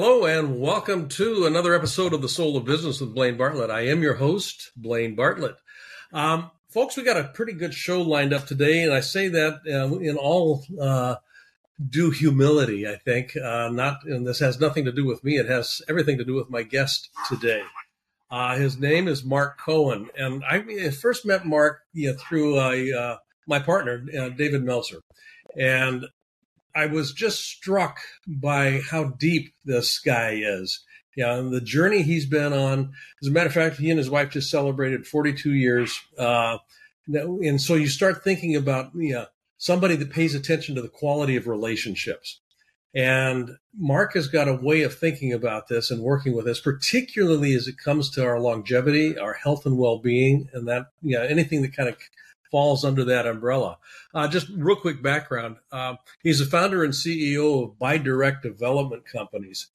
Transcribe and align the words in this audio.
Hello 0.00 0.26
and 0.26 0.60
welcome 0.60 1.08
to 1.08 1.44
another 1.44 1.74
episode 1.74 2.12
of 2.12 2.22
The 2.22 2.28
Soul 2.28 2.56
of 2.56 2.64
Business 2.64 3.00
with 3.00 3.16
Blaine 3.16 3.36
Bartlett. 3.36 3.68
I 3.68 3.88
am 3.88 4.00
your 4.00 4.14
host, 4.14 4.70
Blaine 4.76 5.16
Bartlett. 5.16 5.56
Um, 6.12 6.52
folks, 6.68 6.96
we 6.96 7.02
got 7.02 7.16
a 7.16 7.24
pretty 7.24 7.52
good 7.52 7.74
show 7.74 8.00
lined 8.02 8.32
up 8.32 8.46
today, 8.46 8.84
and 8.84 8.94
I 8.94 9.00
say 9.00 9.26
that 9.26 9.54
uh, 9.66 9.98
in 9.98 10.16
all 10.16 10.64
uh, 10.80 11.16
due 11.84 12.12
humility. 12.12 12.86
I 12.86 12.94
think 12.94 13.36
uh, 13.36 13.70
not, 13.72 14.04
and 14.04 14.24
this 14.24 14.38
has 14.38 14.60
nothing 14.60 14.84
to 14.84 14.92
do 14.92 15.04
with 15.04 15.24
me. 15.24 15.36
It 15.36 15.48
has 15.48 15.82
everything 15.88 16.16
to 16.18 16.24
do 16.24 16.34
with 16.34 16.48
my 16.48 16.62
guest 16.62 17.10
today. 17.28 17.64
Uh, 18.30 18.54
his 18.54 18.78
name 18.78 19.08
is 19.08 19.24
Marc 19.24 19.58
Cohen, 19.58 20.10
and 20.16 20.44
I 20.48 20.90
first 20.90 21.26
met 21.26 21.44
Marc 21.44 21.80
you 21.92 22.12
know, 22.12 22.16
through 22.16 22.56
uh, 22.56 23.16
my 23.48 23.58
partner, 23.58 24.06
uh, 24.16 24.28
David 24.28 24.62
Meltzer, 24.62 25.00
and 25.56 26.06
I 26.74 26.86
was 26.86 27.12
just 27.12 27.40
struck 27.40 27.98
by 28.26 28.80
how 28.90 29.04
deep 29.18 29.54
this 29.64 29.98
guy 29.98 30.40
is. 30.42 30.84
Yeah, 31.16 31.40
the 31.50 31.60
journey 31.60 32.02
he's 32.02 32.26
been 32.26 32.52
on. 32.52 32.92
As 33.20 33.28
a 33.28 33.32
matter 33.32 33.48
of 33.48 33.52
fact, 33.52 33.78
he 33.78 33.90
and 33.90 33.98
his 33.98 34.10
wife 34.10 34.30
just 34.30 34.50
celebrated 34.50 35.06
42 35.06 35.52
years. 35.52 36.00
Uh, 36.16 36.58
and 37.08 37.60
so 37.60 37.74
you 37.74 37.88
start 37.88 38.22
thinking 38.22 38.54
about 38.54 38.94
know, 38.94 39.26
somebody 39.56 39.96
that 39.96 40.10
pays 40.10 40.34
attention 40.34 40.76
to 40.76 40.82
the 40.82 40.88
quality 40.88 41.34
of 41.34 41.48
relationships. 41.48 42.40
And 42.94 43.50
Marc 43.76 44.14
has 44.14 44.28
got 44.28 44.48
a 44.48 44.54
way 44.54 44.82
of 44.82 44.96
thinking 44.96 45.32
about 45.32 45.68
this 45.68 45.90
and 45.90 46.02
working 46.02 46.34
with 46.34 46.46
us, 46.46 46.60
particularly 46.60 47.52
as 47.54 47.68
it 47.68 47.76
comes 47.76 48.10
to 48.10 48.24
our 48.24 48.40
longevity, 48.40 49.18
our 49.18 49.34
health 49.34 49.66
and 49.66 49.76
well 49.76 49.98
being, 49.98 50.48
and 50.52 50.66
that, 50.68 50.86
you 51.02 51.16
know, 51.16 51.22
anything 51.22 51.62
that 51.62 51.76
kind 51.76 51.88
of 51.88 51.96
falls 52.50 52.84
under 52.84 53.04
that 53.04 53.26
umbrella. 53.26 53.78
Uh, 54.14 54.28
just 54.28 54.48
real 54.50 54.76
quick 54.76 55.02
background. 55.02 55.56
Uh, 55.70 55.96
he's 56.22 56.38
the 56.38 56.44
founder 56.44 56.84
and 56.84 56.92
CEO 56.92 57.64
of 57.64 57.78
Buy 57.78 57.98
Direct 57.98 58.42
Development 58.42 59.04
Companies. 59.04 59.68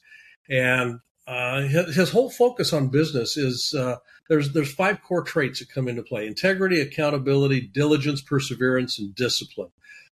And 0.50 1.00
uh, 1.26 1.62
his, 1.62 1.96
his, 1.96 2.10
whole 2.12 2.30
focus 2.30 2.74
on 2.74 2.90
business 2.90 3.38
is 3.38 3.74
uh, 3.74 3.96
there's 4.28 4.52
there's 4.52 4.74
five 4.74 5.02
core 5.02 5.24
traits 5.24 5.60
that 5.60 5.70
come 5.70 5.88
into 5.88 6.04
play: 6.04 6.28
integrity, 6.28 6.82
accountability, 6.82 7.62
diligence, 7.62 8.22
perseverance, 8.22 9.00
and 9.00 9.16
discipline. 9.16 9.70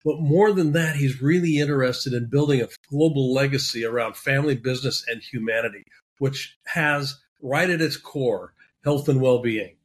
But 0.04 0.20
more 0.20 0.52
than 0.52 0.72
that, 0.72 0.96
he's 0.96 1.22
really 1.22 1.58
interested 1.58 2.12
in 2.12 2.28
building 2.28 2.60
a 2.60 2.68
global 2.90 3.32
legacy 3.32 3.84
around 3.84 4.16
family, 4.16 4.56
business, 4.56 5.04
and 5.08 5.22
humanity, 5.22 5.84
which 6.18 6.56
has 6.66 7.20
right 7.40 7.68
at 7.70 7.80
its 7.80 7.96
core 7.96 8.54
health 8.84 9.08
and 9.08 9.20
well-being. 9.20 9.76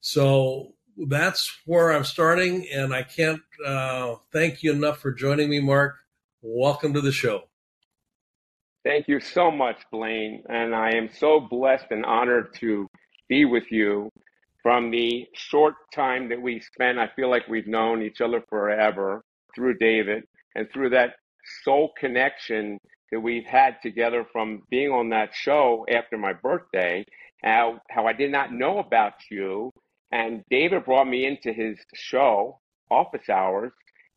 So 0.00 0.73
that's 0.96 1.58
where 1.66 1.92
I'm 1.92 2.04
starting, 2.04 2.68
and 2.72 2.94
I 2.94 3.02
can't 3.02 3.40
uh, 3.64 4.16
thank 4.32 4.62
you 4.62 4.72
enough 4.72 4.98
for 4.98 5.12
joining 5.12 5.50
me, 5.50 5.60
Marc. 5.60 5.96
Welcome 6.42 6.94
to 6.94 7.00
the 7.00 7.12
show. 7.12 7.44
Thank 8.84 9.08
you 9.08 9.18
so 9.18 9.50
much, 9.50 9.78
Blaine. 9.90 10.42
And 10.48 10.74
I 10.74 10.90
am 10.90 11.08
so 11.18 11.40
blessed 11.40 11.86
and 11.90 12.04
honored 12.04 12.54
to 12.60 12.86
be 13.28 13.44
with 13.44 13.70
you. 13.70 14.10
From 14.62 14.90
the 14.90 15.26
short 15.34 15.74
time 15.94 16.30
that 16.30 16.40
we 16.40 16.60
spent, 16.60 16.98
I 16.98 17.10
feel 17.14 17.30
like 17.30 17.48
we've 17.48 17.66
known 17.66 18.02
each 18.02 18.22
other 18.22 18.42
forever 18.48 19.22
through 19.54 19.76
David 19.78 20.24
and 20.54 20.66
through 20.72 20.90
that 20.90 21.16
soul 21.64 21.92
connection 21.98 22.78
that 23.12 23.20
we've 23.20 23.44
had 23.44 23.76
together 23.82 24.26
from 24.32 24.62
being 24.70 24.90
on 24.90 25.10
that 25.10 25.30
show 25.34 25.84
after 25.90 26.16
my 26.16 26.32
birthday. 26.32 27.04
How, 27.42 27.78
how 27.90 28.06
I 28.06 28.14
did 28.14 28.32
not 28.32 28.52
know 28.52 28.78
about 28.78 29.14
you 29.30 29.70
and 30.14 30.44
David 30.48 30.84
brought 30.84 31.08
me 31.08 31.26
into 31.26 31.52
his 31.52 31.76
show, 31.92 32.60
Office 32.88 33.28
Hours, 33.28 33.72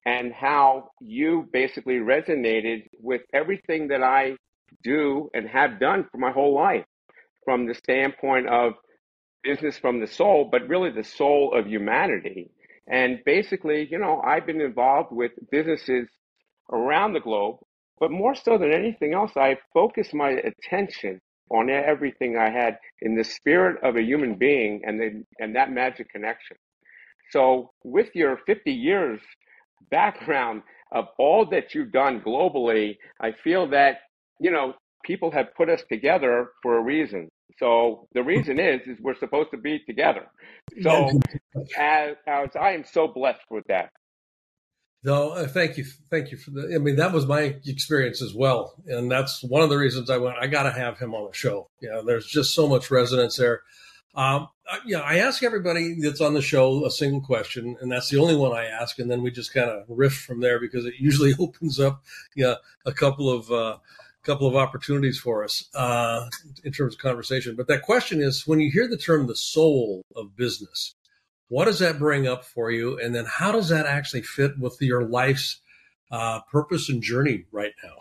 and 0.05 0.31
how 0.31 0.91
you 1.01 1.49
basically 1.51 1.95
resonated 1.95 2.83
with 3.01 3.21
everything 3.33 3.87
that 3.87 4.03
I 4.03 4.37
do 4.83 5.29
and 5.33 5.49
have 5.49 5.79
done 5.79 6.05
for 6.11 6.19
my 6.19 6.31
whole 6.31 6.53
life 6.53 6.85
from 7.43 7.65
the 7.65 7.73
standpoint 7.73 8.47
of 8.47 8.73
business 9.43 9.79
from 9.79 9.99
the 9.99 10.05
soul, 10.05 10.49
but 10.51 10.69
really 10.69 10.91
the 10.91 11.03
soul 11.03 11.51
of 11.57 11.65
humanity. 11.65 12.51
And 12.87 13.19
basically, 13.25 13.87
you 13.89 13.97
know, 13.97 14.21
I've 14.21 14.45
been 14.45 14.61
involved 14.61 15.11
with 15.11 15.31
businesses 15.51 16.07
around 16.71 17.13
the 17.13 17.21
globe, 17.21 17.57
but 17.99 18.11
more 18.11 18.35
so 18.35 18.59
than 18.59 18.71
anything 18.71 19.15
else, 19.15 19.31
I 19.35 19.57
focused 19.73 20.13
my 20.13 20.29
attention 20.29 21.21
on 21.49 21.69
everything 21.69 22.37
I 22.37 22.49
had 22.49 22.77
in 23.01 23.15
the 23.15 23.23
spirit 23.23 23.83
of 23.83 23.95
a 23.95 24.01
human 24.01 24.35
being 24.35 24.81
and 24.85 24.99
then 24.99 25.25
and 25.39 25.55
that 25.55 25.71
magic 25.71 26.09
connection. 26.11 26.57
So 27.31 27.71
with 27.83 28.09
your 28.15 28.39
50 28.45 28.71
years 28.71 29.21
background 29.91 30.63
of 30.91 31.05
all 31.19 31.45
that 31.51 31.75
you've 31.75 31.91
done 31.91 32.21
globally, 32.21 32.97
I 33.21 33.33
feel 33.33 33.69
that, 33.69 33.99
you 34.39 34.51
know, 34.51 34.73
people 35.03 35.31
have 35.31 35.53
put 35.55 35.69
us 35.69 35.83
together 35.89 36.49
for 36.63 36.77
a 36.77 36.81
reason. 36.81 37.29
So 37.59 38.07
the 38.13 38.23
reason 38.23 38.59
is, 38.59 38.81
is 38.87 38.99
we're 39.01 39.17
supposed 39.17 39.51
to 39.51 39.57
be 39.57 39.79
together. 39.87 40.27
So 40.81 41.19
as, 41.77 42.15
as 42.27 42.49
I 42.59 42.71
am 42.71 42.85
so 42.85 43.07
blessed 43.07 43.45
with 43.49 43.65
that. 43.67 43.89
No, 45.03 45.29
uh, 45.29 45.47
thank 45.47 45.77
you, 45.77 45.85
thank 46.09 46.31
you 46.31 46.37
for 46.37 46.51
the. 46.51 46.73
I 46.73 46.79
mean, 46.79 46.95
that 46.95 47.13
was 47.13 47.25
my 47.25 47.55
experience 47.65 48.21
as 48.21 48.33
well, 48.33 48.73
and 48.87 49.09
that's 49.09 49.43
one 49.43 49.61
of 49.61 49.69
the 49.69 49.77
reasons 49.77 50.09
I 50.09 50.17
went. 50.17 50.37
I 50.37 50.47
got 50.47 50.63
to 50.63 50.71
have 50.71 50.97
him 50.97 51.13
on 51.13 51.27
the 51.27 51.37
show. 51.37 51.69
Know, 51.81 52.03
there's 52.03 52.25
just 52.25 52.53
so 52.53 52.67
much 52.67 52.89
resonance 52.89 53.37
there. 53.37 53.61
Um, 54.15 54.49
yeah, 54.85 55.01
I 55.01 55.17
ask 55.19 55.43
everybody 55.43 56.01
that's 56.01 56.21
on 56.21 56.33
the 56.33 56.41
show 56.41 56.83
a 56.85 56.91
single 56.91 57.21
question, 57.21 57.77
and 57.79 57.91
that's 57.91 58.09
the 58.09 58.17
only 58.17 58.35
one 58.35 58.51
I 58.51 58.65
ask, 58.65 58.97
and 58.97 59.09
then 59.09 59.21
we 59.21 59.29
just 59.29 59.53
kind 59.53 59.69
of 59.69 59.85
riff 59.87 60.15
from 60.15 60.41
there 60.41 60.59
because 60.59 60.85
it 60.85 60.95
usually 60.97 61.35
opens 61.39 61.79
up, 61.79 62.03
yeah, 62.35 62.55
a 62.85 62.91
couple 62.91 63.29
of 63.29 63.51
uh, 63.51 63.77
couple 64.23 64.47
of 64.47 64.55
opportunities 64.55 65.17
for 65.17 65.43
us 65.43 65.69
uh, 65.73 66.27
in 66.65 66.73
terms 66.73 66.95
of 66.95 66.99
conversation. 66.99 67.55
But 67.55 67.67
that 67.67 67.83
question 67.83 68.21
is, 68.21 68.45
when 68.45 68.59
you 68.59 68.71
hear 68.71 68.87
the 68.87 68.97
term 68.97 69.27
"the 69.27 69.35
soul 69.35 70.01
of 70.15 70.35
business," 70.35 70.95
What 71.49 71.65
does 71.65 71.79
that 71.79 71.99
bring 71.99 72.27
up 72.27 72.43
for 72.43 72.71
you? 72.71 72.99
And 72.99 73.15
then 73.15 73.25
how 73.25 73.51
does 73.51 73.69
that 73.69 73.85
actually 73.85 74.23
fit 74.23 74.59
with 74.59 74.77
your 74.81 75.03
life's 75.03 75.61
uh, 76.11 76.41
purpose 76.51 76.89
and 76.89 77.01
journey 77.01 77.45
right 77.51 77.73
now? 77.83 77.95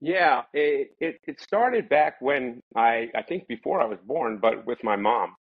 Yeah, 0.00 0.42
it, 0.54 0.92
it, 0.98 1.20
it 1.26 1.40
started 1.40 1.88
back 1.88 2.16
when 2.20 2.60
I, 2.74 3.08
I 3.14 3.22
think 3.22 3.46
before 3.46 3.80
I 3.80 3.84
was 3.84 3.98
born, 4.04 4.38
but 4.40 4.66
with 4.66 4.82
my 4.82 4.96
mom. 4.96 5.34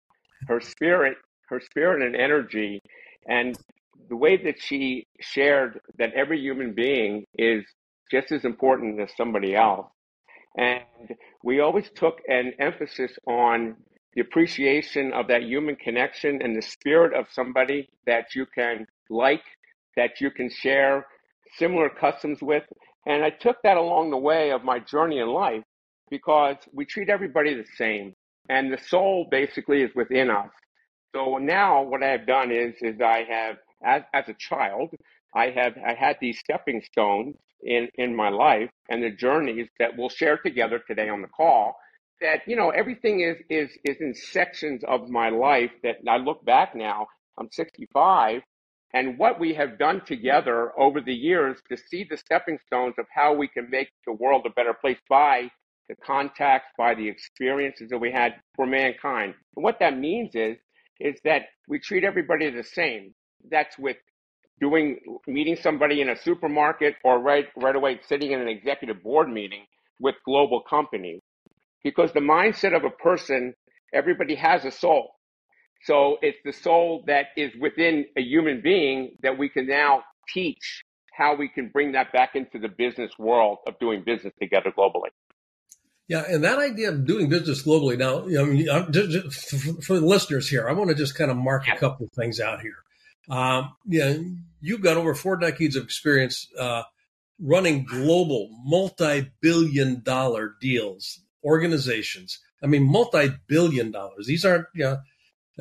Her 0.47 0.59
spirit, 0.59 1.17
her 1.49 1.59
spirit 1.59 2.01
and 2.01 2.15
energy, 2.15 2.81
and 3.27 3.55
the 4.09 4.15
way 4.15 4.37
that 4.37 4.61
she 4.61 5.05
shared 5.19 5.79
that 5.97 6.13
every 6.13 6.39
human 6.39 6.73
being 6.73 7.25
is 7.37 7.63
just 8.11 8.31
as 8.31 8.45
important 8.45 8.99
as 8.99 9.09
somebody 9.15 9.55
else. 9.55 9.87
And 10.57 10.83
we 11.43 11.59
always 11.59 11.89
took 11.95 12.19
an 12.27 12.53
emphasis 12.59 13.11
on 13.27 13.75
the 14.17 14.23
appreciation 14.23 15.13
of 15.13 15.27
that 15.27 15.43
human 15.43 15.75
connection 15.75 16.41
and 16.41 16.57
the 16.57 16.61
spirit 16.63 17.13
of 17.13 17.27
somebody 17.31 17.87
that 18.07 18.33
you 18.33 18.47
can 18.47 18.87
like, 19.11 19.43
that 19.95 20.19
you 20.19 20.31
can 20.31 20.49
share 20.49 21.05
similar 21.59 21.87
customs 21.87 22.39
with. 22.41 22.63
And 23.05 23.23
I 23.23 23.29
took 23.29 23.57
that 23.61 23.77
along 23.77 24.09
the 24.09 24.17
way 24.17 24.49
of 24.49 24.63
my 24.63 24.79
journey 24.79 25.19
in 25.19 25.27
life 25.27 25.61
because 26.09 26.55
we 26.73 26.83
treat 26.83 27.09
everybody 27.09 27.53
the 27.53 27.67
same 27.77 28.15
and 28.49 28.73
the 28.73 28.79
soul 28.87 29.27
basically 29.29 29.83
is 29.83 29.91
within 29.93 30.31
us. 30.31 30.49
So 31.15 31.37
now 31.37 31.83
what 31.83 32.01
I 32.01 32.07
have 32.07 32.25
done 32.25 32.51
is, 32.51 32.73
is 32.81 32.99
I 32.99 33.23
have, 33.29 33.57
as, 33.85 34.01
as 34.15 34.27
a 34.29 34.35
child, 34.39 34.89
I 35.35 35.51
have, 35.51 35.75
I 35.87 35.93
had 35.93 36.17
these 36.19 36.39
stepping 36.39 36.81
stones 36.81 37.35
in, 37.61 37.87
in 37.99 38.15
my 38.15 38.29
life 38.29 38.71
and 38.89 39.03
the 39.03 39.11
journeys 39.11 39.67
that 39.77 39.95
we'll 39.95 40.09
share 40.09 40.37
together 40.39 40.81
today 40.87 41.07
on 41.07 41.21
the 41.21 41.27
call 41.27 41.75
that 42.21 42.41
you 42.47 42.55
know 42.55 42.69
everything 42.69 43.21
is 43.21 43.37
is 43.49 43.77
is 43.83 43.97
in 43.99 44.13
sections 44.13 44.83
of 44.87 45.09
my 45.09 45.29
life 45.29 45.71
that 45.83 45.97
I 46.07 46.17
look 46.17 46.43
back 46.45 46.75
now. 46.75 47.07
I'm 47.37 47.49
65, 47.51 48.41
and 48.93 49.17
what 49.19 49.39
we 49.39 49.53
have 49.53 49.77
done 49.77 50.01
together 50.05 50.71
over 50.79 51.01
the 51.01 51.13
years 51.13 51.57
to 51.69 51.77
see 51.77 52.05
the 52.09 52.17
stepping 52.17 52.57
stones 52.65 52.95
of 52.97 53.05
how 53.13 53.33
we 53.33 53.47
can 53.47 53.69
make 53.69 53.89
the 54.05 54.13
world 54.13 54.45
a 54.45 54.49
better 54.49 54.73
place 54.73 54.97
by 55.09 55.51
the 55.89 55.95
contacts, 55.95 56.69
by 56.77 56.95
the 56.95 57.07
experiences 57.07 57.89
that 57.89 57.99
we 57.99 58.11
had 58.11 58.33
for 58.55 58.65
mankind. 58.65 59.33
And 59.55 59.63
what 59.63 59.79
that 59.79 59.97
means 59.97 60.35
is, 60.35 60.57
is 60.99 61.19
that 61.23 61.43
we 61.67 61.79
treat 61.79 62.03
everybody 62.03 62.49
the 62.49 62.63
same. 62.63 63.13
That's 63.49 63.77
with 63.77 63.97
doing 64.59 64.99
meeting 65.27 65.55
somebody 65.61 66.01
in 66.01 66.09
a 66.09 66.17
supermarket 66.17 66.95
or 67.03 67.19
right 67.19 67.45
right 67.55 67.75
away 67.75 67.99
sitting 68.07 68.31
in 68.31 68.41
an 68.41 68.47
executive 68.47 69.03
board 69.03 69.29
meeting 69.29 69.65
with 69.99 70.15
global 70.25 70.61
companies. 70.61 71.21
Because 71.83 72.11
the 72.13 72.19
mindset 72.19 72.75
of 72.75 72.83
a 72.83 72.89
person, 72.89 73.53
everybody 73.93 74.35
has 74.35 74.65
a 74.65 74.71
soul. 74.71 75.11
So 75.83 76.17
it's 76.21 76.37
the 76.43 76.53
soul 76.53 77.03
that 77.07 77.27
is 77.37 77.51
within 77.59 78.05
a 78.17 78.21
human 78.21 78.61
being 78.61 79.15
that 79.21 79.37
we 79.37 79.49
can 79.49 79.67
now 79.67 80.03
teach 80.33 80.83
how 81.13 81.35
we 81.35 81.49
can 81.49 81.69
bring 81.69 81.93
that 81.93 82.11
back 82.11 82.35
into 82.35 82.59
the 82.59 82.67
business 82.67 83.11
world 83.17 83.59
of 83.67 83.79
doing 83.79 84.03
business 84.05 84.33
together 84.39 84.71
globally. 84.77 85.09
Yeah, 86.07 86.23
and 86.27 86.43
that 86.43 86.57
idea 86.59 86.89
of 86.89 87.05
doing 87.05 87.27
business 87.27 87.63
globally. 87.63 87.97
Now, 87.97 88.21
I 88.23 88.45
mean, 88.45 88.91
just, 88.91 89.11
just 89.11 89.83
for 89.83 89.99
the 89.99 90.05
listeners 90.05 90.47
here, 90.47 90.69
I 90.69 90.73
want 90.73 90.89
to 90.89 90.95
just 90.95 91.15
kind 91.15 91.29
of 91.29 91.37
mark 91.37 91.67
a 91.67 91.75
couple 91.75 92.05
of 92.05 92.11
things 92.13 92.39
out 92.39 92.61
here. 92.61 92.77
Um, 93.29 93.75
yeah, 93.85 94.15
you've 94.61 94.81
got 94.81 94.95
over 94.95 95.13
four 95.13 95.35
decades 95.35 95.75
of 95.75 95.83
experience 95.83 96.47
uh, 96.57 96.83
running 97.41 97.83
global, 97.83 98.49
multi-billion 98.63 100.01
dollar 100.01 100.55
deals, 100.61 101.19
organizations. 101.43 102.39
I 102.63 102.67
mean, 102.67 102.83
multi-billion 102.83 103.91
dollars. 103.91 104.27
These 104.27 104.45
aren't 104.45 104.65
you 104.73 104.83
know, 104.83 104.97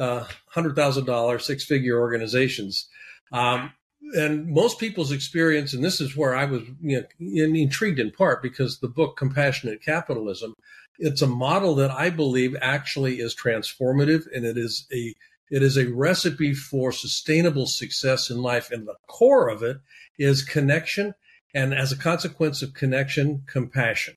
uh, 0.02 0.26
hundred 0.48 0.76
thousand 0.76 1.04
dollar, 1.04 1.38
six 1.38 1.64
figure 1.64 1.98
organizations. 2.00 2.88
Um, 3.32 3.72
and 4.14 4.46
most 4.48 4.78
people's 4.78 5.10
experience, 5.10 5.74
and 5.74 5.82
this 5.82 6.00
is 6.00 6.16
where 6.16 6.34
I 6.34 6.44
was 6.44 6.62
you 6.80 7.00
know, 7.00 7.06
intrigued 7.18 7.98
in 7.98 8.12
part 8.12 8.42
because 8.42 8.78
the 8.78 8.88
book 8.88 9.16
Compassionate 9.16 9.82
Capitalism, 9.82 10.54
it's 10.98 11.22
a 11.22 11.26
model 11.26 11.74
that 11.76 11.90
I 11.90 12.10
believe 12.10 12.56
actually 12.60 13.20
is 13.20 13.34
transformative, 13.34 14.26
and 14.34 14.44
it 14.44 14.56
is 14.56 14.86
a 14.92 15.14
it 15.48 15.62
is 15.62 15.76
a 15.76 15.92
recipe 15.92 16.54
for 16.54 16.90
sustainable 16.90 17.66
success 17.66 18.30
in 18.30 18.42
life, 18.42 18.70
and 18.70 18.86
the 18.86 18.96
core 19.06 19.48
of 19.48 19.62
it 19.62 19.78
is 20.18 20.42
connection, 20.42 21.14
and 21.54 21.72
as 21.72 21.92
a 21.92 21.98
consequence 21.98 22.62
of 22.62 22.74
connection, 22.74 23.42
compassion. 23.46 24.16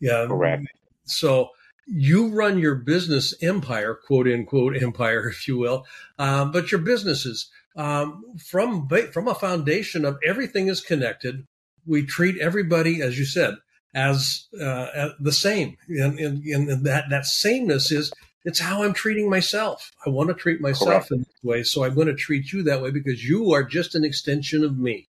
Yeah, 0.00 0.26
correct. 0.26 0.66
So 1.04 1.50
you 1.86 2.28
run 2.28 2.58
your 2.58 2.76
business 2.76 3.34
empire, 3.42 3.94
quote 3.94 4.26
unquote 4.26 4.82
empire, 4.82 5.28
if 5.30 5.46
you 5.46 5.58
will, 5.58 5.86
um, 6.18 6.52
but 6.52 6.70
your 6.72 6.80
businesses 6.80 7.50
um, 7.76 8.22
from 8.38 8.88
from 9.12 9.28
a 9.28 9.34
foundation 9.34 10.04
of 10.04 10.18
everything 10.24 10.68
is 10.68 10.80
connected. 10.80 11.46
We 11.86 12.04
treat 12.04 12.38
everybody, 12.38 13.00
as 13.00 13.18
you 13.18 13.24
said, 13.24 13.54
as, 13.94 14.46
uh, 14.60 15.10
the 15.18 15.32
same, 15.32 15.76
and, 15.88 16.18
and, 16.18 16.44
and, 16.44 16.84
that 16.84 17.04
that 17.10 17.24
sameness 17.24 17.90
is 17.90 18.12
it's 18.44 18.60
how 18.60 18.82
I'm 18.82 18.94
treating 18.94 19.28
myself. 19.28 19.92
I 20.06 20.10
want 20.10 20.28
to 20.28 20.34
treat 20.34 20.60
myself 20.60 21.08
Correct. 21.08 21.10
in 21.10 21.18
this 21.18 21.42
way, 21.42 21.62
so 21.62 21.84
I'm 21.84 21.94
going 21.94 22.06
to 22.06 22.14
treat 22.14 22.52
you 22.52 22.62
that 22.64 22.82
way 22.82 22.90
because 22.90 23.24
you 23.24 23.52
are 23.52 23.62
just 23.62 23.94
an 23.94 24.04
extension 24.04 24.64
of 24.64 24.78
me. 24.78 25.08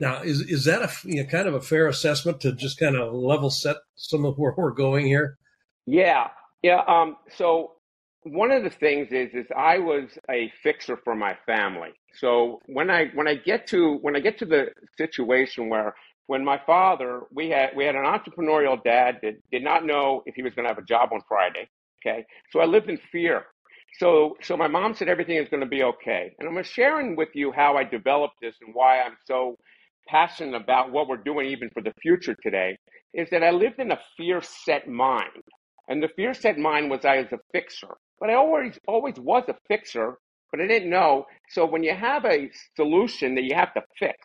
Now, 0.00 0.22
is 0.22 0.40
is 0.40 0.64
that 0.64 0.82
a 0.82 0.90
you 1.08 1.22
know, 1.22 1.28
kind 1.28 1.48
of 1.48 1.54
a 1.54 1.60
fair 1.60 1.86
assessment 1.86 2.40
to 2.40 2.52
just 2.52 2.78
kind 2.78 2.96
of 2.96 3.12
level 3.14 3.50
set 3.50 3.76
some 3.94 4.24
of 4.24 4.36
where 4.36 4.54
we're 4.56 4.72
going 4.72 5.06
here? 5.06 5.38
Yeah, 5.86 6.28
yeah. 6.62 6.82
Um, 6.86 7.16
so 7.36 7.72
one 8.24 8.50
of 8.50 8.62
the 8.62 8.70
things 8.70 9.08
is 9.10 9.30
is 9.34 9.46
I 9.56 9.78
was 9.78 10.04
a 10.30 10.52
fixer 10.62 10.96
for 10.96 11.14
my 11.14 11.36
family. 11.46 11.90
So 12.14 12.60
when 12.66 12.90
I 12.90 13.06
when 13.14 13.26
I 13.26 13.34
get 13.34 13.66
to 13.68 13.98
when 14.02 14.16
I 14.16 14.20
get 14.20 14.38
to 14.38 14.46
the 14.46 14.68
situation 14.96 15.68
where 15.68 15.94
when 16.26 16.44
my 16.44 16.60
father 16.64 17.22
we 17.32 17.50
had 17.50 17.70
we 17.76 17.84
had 17.84 17.96
an 17.96 18.04
entrepreneurial 18.04 18.82
dad 18.82 19.18
that 19.22 19.34
did 19.50 19.64
not 19.64 19.84
know 19.84 20.22
if 20.26 20.34
he 20.34 20.42
was 20.42 20.54
going 20.54 20.64
to 20.64 20.74
have 20.74 20.82
a 20.82 20.86
job 20.86 21.10
on 21.12 21.20
Friday. 21.28 21.68
Okay, 22.04 22.24
so 22.50 22.60
I 22.60 22.64
lived 22.64 22.88
in 22.88 22.98
fear. 23.10 23.44
So 23.98 24.36
so 24.40 24.56
my 24.56 24.68
mom 24.68 24.94
said 24.94 25.08
everything 25.08 25.36
is 25.36 25.48
going 25.48 25.60
to 25.62 25.68
be 25.68 25.82
okay, 25.82 26.32
and 26.38 26.48
I'm 26.48 26.62
sharing 26.64 27.16
with 27.16 27.30
you 27.34 27.50
how 27.50 27.76
I 27.76 27.84
developed 27.84 28.36
this 28.40 28.54
and 28.60 28.74
why 28.74 29.00
I'm 29.00 29.16
so 29.26 29.58
passionate 30.08 30.60
about 30.60 30.92
what 30.92 31.08
we're 31.08 31.16
doing 31.16 31.48
even 31.48 31.70
for 31.70 31.82
the 31.82 31.92
future 32.02 32.36
today. 32.42 32.78
Is 33.14 33.28
that 33.30 33.42
I 33.42 33.50
lived 33.50 33.78
in 33.78 33.92
a 33.92 33.98
fear 34.16 34.40
set 34.42 34.88
mind. 34.88 35.42
And 35.88 36.02
the 36.02 36.08
fear 36.16 36.34
set 36.34 36.58
mind 36.58 36.90
was 36.90 37.04
I 37.04 37.18
was 37.18 37.32
a 37.32 37.38
fixer. 37.52 37.96
But 38.20 38.30
I 38.30 38.34
always 38.34 38.78
always 38.86 39.16
was 39.18 39.44
a 39.48 39.56
fixer, 39.68 40.18
but 40.50 40.60
I 40.60 40.66
didn't 40.66 40.90
know. 40.90 41.26
So 41.50 41.66
when 41.66 41.82
you 41.82 41.94
have 41.94 42.24
a 42.24 42.50
solution 42.76 43.34
that 43.34 43.42
you 43.44 43.54
have 43.54 43.74
to 43.74 43.82
fix, 43.98 44.16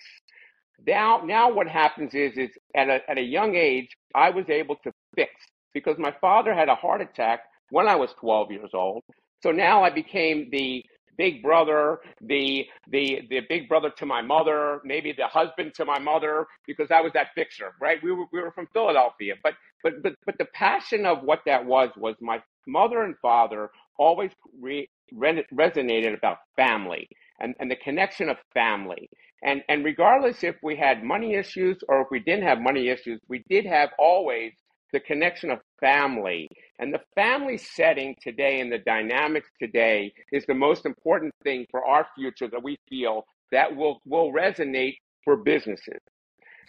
now 0.85 1.21
now 1.25 1.51
what 1.51 1.67
happens 1.67 2.13
is 2.13 2.37
is 2.37 2.51
at 2.75 2.89
a 2.89 2.99
at 3.09 3.17
a 3.17 3.21
young 3.21 3.55
age 3.55 3.89
I 4.13 4.29
was 4.29 4.45
able 4.49 4.75
to 4.83 4.91
fix 5.15 5.31
because 5.73 5.97
my 5.97 6.13
father 6.21 6.53
had 6.53 6.69
a 6.69 6.75
heart 6.75 7.01
attack 7.01 7.41
when 7.71 7.87
I 7.87 7.95
was 7.95 8.13
12 8.19 8.51
years 8.51 8.71
old. 8.73 9.03
So 9.43 9.51
now 9.51 9.83
I 9.83 9.89
became 9.89 10.49
the 10.51 10.83
big 11.17 11.43
brother, 11.43 11.99
the 12.21 12.67
the 12.91 13.21
the 13.29 13.41
big 13.49 13.69
brother 13.69 13.91
to 13.97 14.05
my 14.05 14.21
mother, 14.21 14.81
maybe 14.85 15.13
the 15.13 15.27
husband 15.27 15.73
to 15.75 15.85
my 15.85 15.99
mother, 15.99 16.47
because 16.67 16.89
I 16.91 17.01
was 17.01 17.13
that 17.13 17.29
fixer, 17.35 17.73
right? 17.81 17.99
We 18.03 18.11
were 18.13 18.25
we 18.33 18.41
were 18.41 18.51
from 18.51 18.67
Philadelphia, 18.73 19.35
but 19.43 19.53
but 19.83 20.03
but 20.03 20.13
but 20.25 20.37
the 20.37 20.45
passion 20.53 21.05
of 21.05 21.23
what 21.23 21.41
that 21.45 21.65
was 21.65 21.89
was 21.97 22.15
my 22.21 22.41
mother 22.67 23.03
and 23.03 23.15
father 23.21 23.69
always 23.97 24.31
re, 24.61 24.89
re, 25.13 25.43
resonated 25.53 26.17
about 26.17 26.37
family 26.55 27.09
and 27.39 27.55
and 27.59 27.71
the 27.71 27.77
connection 27.77 28.29
of 28.29 28.37
family. 28.53 29.09
And 29.43 29.63
and 29.69 29.85
regardless 29.85 30.43
if 30.43 30.55
we 30.63 30.77
had 30.77 31.03
money 31.03 31.35
issues 31.35 31.77
or 31.89 32.01
if 32.01 32.07
we 32.11 32.19
didn't 32.19 32.45
have 32.47 32.59
money 32.59 32.89
issues, 32.89 33.21
we 33.29 33.43
did 33.49 33.65
have 33.65 33.89
always 33.99 34.53
the 34.93 34.99
connection 35.01 35.51
of 35.51 35.59
family. 35.81 36.49
And 36.79 36.93
the 36.93 37.01
family 37.15 37.57
setting 37.57 38.15
today 38.21 38.59
and 38.59 38.71
the 38.71 38.77
dynamics 38.79 39.49
today 39.59 40.13
is 40.31 40.45
the 40.45 40.53
most 40.53 40.85
important 40.85 41.33
thing 41.43 41.65
for 41.71 41.85
our 41.85 42.07
future 42.15 42.47
that 42.49 42.63
we 42.63 42.77
feel 42.89 43.25
that 43.51 43.75
will, 43.75 44.01
will 44.05 44.31
resonate 44.31 44.97
for 45.23 45.37
businesses. 45.37 45.99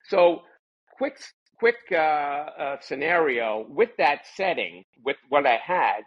So, 0.07 0.43
quick, 0.97 1.19
quick 1.59 1.77
uh, 1.93 1.97
uh, 1.97 2.77
scenario 2.81 3.67
with 3.69 3.91
that 3.99 4.21
setting, 4.35 4.85
with 5.05 5.17
what 5.29 5.47
I 5.47 5.59
had, 5.63 6.01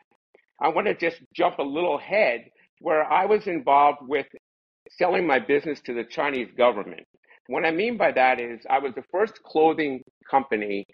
I 0.60 0.70
want 0.70 0.88
to 0.88 0.96
just 0.96 1.18
jump 1.36 1.60
a 1.60 1.64
little 1.64 1.98
ahead 1.98 2.46
where 2.80 3.04
I 3.12 3.26
was 3.26 3.48
involved 3.48 4.00
with 4.02 4.28
selling 4.90 5.28
my 5.28 5.40
business 5.40 5.80
to 5.82 5.94
the 5.94 6.04
Chinese 6.04 6.50
government. 6.58 7.06
What 7.48 7.66
I 7.66 7.72
mean 7.72 7.98
by 7.98 8.12
that 8.14 8.40
is 8.40 8.62
I 8.70 8.80
was 8.80 8.94
the 8.96 9.04
first 9.12 9.42
clothing 9.44 10.04
company 10.30 10.86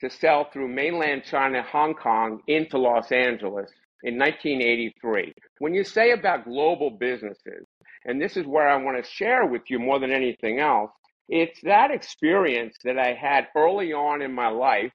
to 0.00 0.10
sell 0.10 0.48
through 0.52 0.68
mainland 0.68 1.24
China, 1.24 1.62
Hong 1.62 1.94
Kong 1.94 2.40
into 2.46 2.78
Los 2.78 3.12
Angeles 3.12 3.70
in 4.02 4.18
1983. 4.18 5.32
When 5.58 5.74
you 5.74 5.84
say 5.84 6.10
about 6.12 6.44
global 6.44 6.90
businesses, 6.90 7.66
and 8.04 8.20
this 8.20 8.36
is 8.36 8.46
where 8.46 8.68
I 8.68 8.76
want 8.76 9.02
to 9.02 9.10
share 9.10 9.46
with 9.46 9.62
you 9.68 9.78
more 9.78 9.98
than 9.98 10.12
anything 10.12 10.60
else, 10.60 10.90
it's 11.28 11.60
that 11.62 11.90
experience 11.90 12.76
that 12.84 12.98
I 12.98 13.14
had 13.14 13.48
early 13.56 13.92
on 13.92 14.22
in 14.22 14.32
my 14.32 14.48
life 14.48 14.92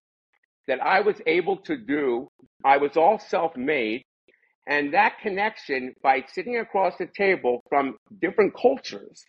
that 0.67 0.81
I 0.81 1.01
was 1.01 1.17
able 1.25 1.57
to 1.57 1.75
do. 1.75 2.29
I 2.63 2.77
was 2.77 2.95
all 2.95 3.19
self 3.19 3.57
made. 3.57 4.03
And 4.67 4.93
that 4.93 5.19
connection 5.21 5.93
by 6.03 6.23
sitting 6.31 6.57
across 6.57 6.97
the 6.97 7.07
table 7.17 7.63
from 7.69 7.97
different 8.21 8.53
cultures 8.55 9.25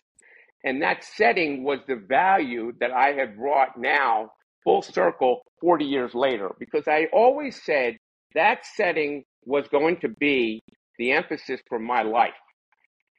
and 0.63 0.81
that 0.81 1.03
setting 1.03 1.63
was 1.63 1.79
the 1.87 1.95
value 1.95 2.71
that 2.79 2.91
I 2.91 3.13
have 3.13 3.35
brought 3.35 3.77
now 3.77 4.31
full 4.63 4.81
circle 4.81 5.41
40 5.61 5.85
years 5.85 6.13
later 6.13 6.51
because 6.59 6.87
I 6.87 7.07
always 7.13 7.61
said 7.63 7.97
that 8.35 8.65
setting 8.75 9.23
was 9.45 9.67
going 9.69 9.97
to 10.01 10.09
be 10.09 10.61
the 10.97 11.11
emphasis 11.11 11.61
for 11.67 11.79
my 11.79 12.01
life. 12.01 12.33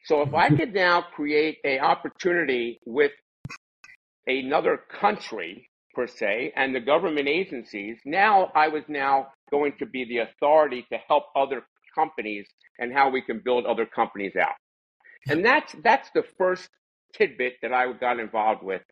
So 0.04 0.22
if 0.22 0.34
I 0.34 0.48
could 0.50 0.74
now 0.74 1.02
create 1.02 1.58
a 1.64 1.78
opportunity 1.78 2.78
with 2.86 3.12
another 4.26 4.80
country 5.00 5.68
per 5.94 6.06
se 6.06 6.52
and 6.56 6.74
the 6.74 6.80
government 6.80 7.28
agencies, 7.28 7.98
now 8.04 8.50
I 8.54 8.68
was 8.68 8.84
now 8.88 9.28
going 9.50 9.74
to 9.78 9.86
be 9.86 10.04
the 10.04 10.18
authority 10.18 10.86
to 10.92 10.98
help 11.08 11.24
other 11.36 11.62
companies 11.94 12.46
and 12.78 12.92
how 12.92 13.08
we 13.10 13.22
can 13.22 13.40
build 13.44 13.66
other 13.66 13.86
companies 13.86 14.34
out. 14.36 14.54
And 15.28 15.44
that's 15.44 15.74
that's 15.82 16.10
the 16.14 16.24
first 16.36 16.68
tidbit 17.14 17.54
that 17.62 17.72
I 17.72 17.90
got 17.92 18.18
involved 18.18 18.62
with 18.62 18.82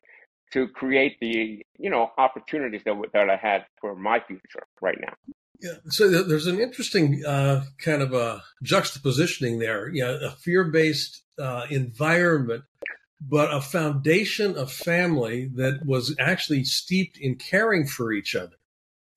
to 0.53 0.67
create 0.67 1.19
the 1.19 1.63
you 1.77 1.89
know 1.89 2.11
opportunities 2.17 2.81
that 2.85 2.95
that 3.13 3.29
I 3.29 3.35
had 3.35 3.65
for 3.81 3.95
my 3.95 4.19
future 4.19 4.65
right 4.81 4.97
now. 5.01 5.13
Yeah, 5.59 5.75
so 5.89 6.23
there's 6.23 6.47
an 6.47 6.59
interesting 6.59 7.23
uh, 7.25 7.63
kind 7.77 8.01
of 8.01 8.13
a 8.13 8.43
juxtapositioning 8.65 9.59
there. 9.59 9.89
Yeah, 9.89 10.11
you 10.11 10.19
know, 10.19 10.27
a 10.27 10.31
fear-based 10.31 11.23
uh, 11.39 11.65
environment, 11.69 12.65
but 13.21 13.53
a 13.53 13.61
foundation 13.61 14.57
of 14.57 14.71
family 14.71 15.49
that 15.55 15.85
was 15.85 16.15
actually 16.19 16.65
steeped 16.65 17.17
in 17.17 17.35
caring 17.35 17.87
for 17.87 18.11
each 18.11 18.35
other. 18.35 18.57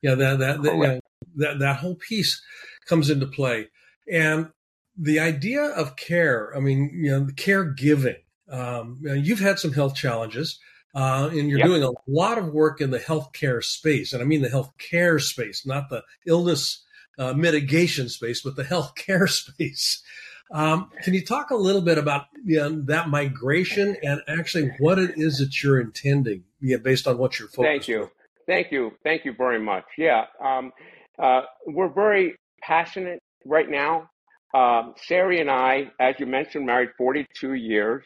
Yeah, 0.03 0.15
that 0.15 0.39
that 0.39 0.63
that, 0.63 0.75
you 0.75 0.83
know, 0.83 1.01
that 1.37 1.59
that 1.59 1.77
whole 1.79 1.97
piece 1.97 2.41
comes 2.87 3.11
into 3.11 3.27
play, 3.27 3.69
and 4.11 4.51
the 4.97 5.19
idea 5.19 5.63
of 5.63 5.97
care, 5.97 6.57
I 6.57 6.61
mean, 6.61 6.91
you 6.95 7.11
know, 7.11 7.27
caregiving, 7.27 8.19
um, 8.51 9.01
you've 9.03 9.41
had 9.41 9.59
some 9.59 9.73
health 9.73 9.95
challenges. 9.95 10.59
Uh, 10.97 11.29
and 11.31 11.51
you're 11.51 11.59
yep. 11.59 11.69
doing 11.69 11.83
a 11.83 11.93
lot 12.07 12.39
of 12.39 12.55
work 12.55 12.81
in 12.81 12.91
the 12.91 12.99
healthcare 12.99 13.63
space, 13.63 14.15
and 14.15 14.23
I 14.23 14.25
mean 14.25 14.41
the 14.41 14.49
healthcare 14.49 15.21
space, 15.21 15.67
not 15.67 15.91
the 15.91 16.03
illness 16.27 16.85
uh, 17.19 17.35
mitigation 17.35 18.09
space, 18.09 18.41
but 18.41 18.57
the 18.57 18.65
healthcare 18.65 19.29
space. 19.31 20.03
Um, 20.51 20.91
can 21.03 21.13
you 21.13 21.23
talk 21.23 21.51
a 21.51 21.55
little 21.55 21.83
bit 21.83 21.99
about 21.99 22.27
you 22.43 22.57
know, 22.57 22.81
that 22.87 23.11
migration 23.11 23.97
and 24.03 24.23
actually 24.27 24.71
what 24.79 24.99
it 24.99 25.19
is 25.19 25.39
that 25.39 25.63
you're 25.63 25.81
intending, 25.81 26.45
you 26.61 26.77
know, 26.77 26.83
based 26.83 27.07
on 27.07 27.19
what 27.19 27.39
you're 27.39 27.49
focused? 27.49 27.67
Thank 27.67 27.89
you, 27.89 28.11
thank 28.47 28.73
you, 28.73 28.93
thank 29.05 29.27
you 29.27 29.35
very 29.37 29.61
much. 29.61 29.85
Yeah, 29.99 30.25
um, 30.43 30.73
uh, 31.19 31.43
we're 31.67 31.93
very 31.93 32.37
passionate 32.63 33.21
right 33.45 33.69
now. 33.69 34.09
Um, 34.55 34.95
Sari 35.07 35.43
and 35.43 35.51
I, 35.51 35.91
as 36.01 36.15
you 36.19 36.25
mentioned, 36.25 36.65
married 36.65 36.91
42 36.97 37.53
years. 37.53 38.03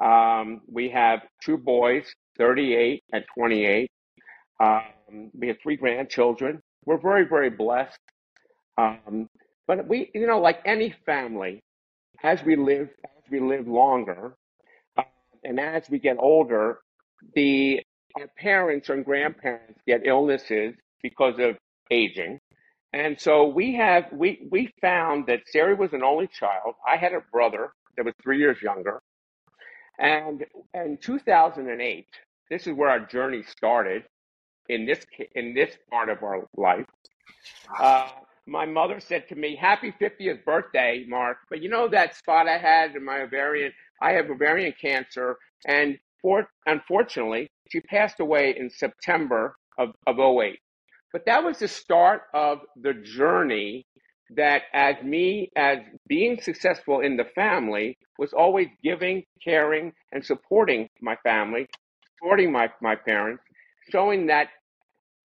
Um, 0.00 0.62
we 0.70 0.90
have 0.90 1.20
two 1.44 1.58
boys, 1.58 2.06
38 2.38 3.04
and 3.12 3.24
28. 3.36 3.90
Um, 4.60 5.30
we 5.34 5.48
have 5.48 5.58
three 5.62 5.76
grandchildren. 5.76 6.60
We're 6.86 7.00
very, 7.00 7.26
very 7.26 7.50
blessed. 7.50 7.98
Um, 8.78 9.28
but 9.66 9.86
we, 9.88 10.10
you 10.14 10.26
know, 10.26 10.40
like 10.40 10.60
any 10.64 10.94
family, 11.06 11.62
as 12.22 12.42
we 12.44 12.56
live, 12.56 12.88
as 13.04 13.30
we 13.30 13.40
live 13.40 13.68
longer, 13.68 14.34
uh, 14.98 15.02
and 15.44 15.60
as 15.60 15.88
we 15.90 15.98
get 15.98 16.16
older, 16.18 16.80
the 17.34 17.82
our 18.18 18.28
parents 18.38 18.88
and 18.88 19.04
grandparents 19.04 19.80
get 19.86 20.02
illnesses 20.06 20.74
because 21.02 21.34
of 21.38 21.56
aging. 21.90 22.40
And 22.92 23.20
so 23.20 23.46
we 23.46 23.74
have 23.76 24.06
we 24.12 24.48
we 24.50 24.72
found 24.80 25.26
that 25.28 25.40
Sari 25.46 25.74
was 25.74 25.92
an 25.92 26.02
only 26.02 26.28
child. 26.28 26.74
I 26.86 26.96
had 26.96 27.12
a 27.12 27.20
brother 27.32 27.70
that 27.96 28.04
was 28.04 28.14
three 28.22 28.38
years 28.38 28.60
younger. 28.62 29.00
And 30.00 30.46
in 30.74 30.98
2008, 30.98 32.06
this 32.50 32.66
is 32.66 32.74
where 32.74 32.90
our 32.90 33.00
journey 33.00 33.44
started 33.44 34.04
in 34.68 34.86
this 34.86 35.06
in 35.36 35.54
this 35.54 35.76
part 35.90 36.08
of 36.08 36.22
our 36.22 36.46
life. 36.56 36.86
Uh, 37.78 38.08
my 38.46 38.66
mother 38.66 39.00
said 39.00 39.28
to 39.28 39.36
me, 39.36 39.56
"Happy 39.56 39.92
50th 39.92 40.44
birthday, 40.44 41.04
Marc." 41.08 41.38
But 41.50 41.62
you 41.62 41.68
know 41.68 41.88
that 41.88 42.16
spot 42.16 42.48
I 42.48 42.58
had 42.58 42.96
in 42.96 43.04
my 43.04 43.22
ovarian, 43.22 43.72
I 44.02 44.12
have 44.12 44.30
ovarian 44.30 44.74
cancer, 44.80 45.38
and 45.66 45.98
for, 46.22 46.48
unfortunately, 46.66 47.50
she 47.70 47.80
passed 47.80 48.20
away 48.20 48.56
in 48.58 48.70
September 48.70 49.56
of, 49.78 49.94
of 50.06 50.18
08. 50.18 50.58
But 51.12 51.26
that 51.26 51.44
was 51.44 51.58
the 51.60 51.68
start 51.68 52.22
of 52.34 52.60
the 52.76 52.94
journey 52.94 53.86
that 54.36 54.62
as 54.72 54.96
me, 55.02 55.50
as 55.56 55.78
being 56.06 56.40
successful 56.40 57.00
in 57.00 57.16
the 57.16 57.24
family, 57.34 57.98
was 58.18 58.32
always 58.32 58.68
giving, 58.82 59.24
caring, 59.42 59.92
and 60.12 60.24
supporting 60.24 60.88
my 61.00 61.16
family, 61.24 61.66
supporting 62.16 62.52
my, 62.52 62.70
my 62.80 62.94
parents, 62.94 63.42
showing 63.90 64.26
that 64.26 64.48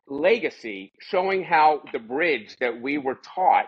legacy, 0.07 0.91
showing 0.99 1.43
how 1.43 1.81
the 1.93 1.99
bridge 1.99 2.55
that 2.59 2.81
we 2.81 2.97
were 2.97 3.19
taught 3.35 3.65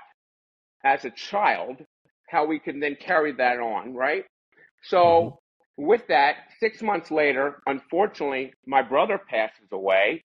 as 0.84 1.06
a 1.06 1.12
child, 1.12 1.78
how 2.30 2.46
we 2.46 2.60
can 2.60 2.80
then 2.80 2.96
carry 2.96 3.32
that 3.34 3.60
on, 3.60 3.94
right? 3.94 4.24
So, 4.84 4.98
mm-hmm. 4.98 5.86
with 5.86 6.08
that, 6.08 6.36
six 6.60 6.82
months 6.82 7.12
later, 7.12 7.62
unfortunately, 7.66 8.54
my 8.66 8.82
brother 8.82 9.20
passes 9.30 9.68
away. 9.72 10.24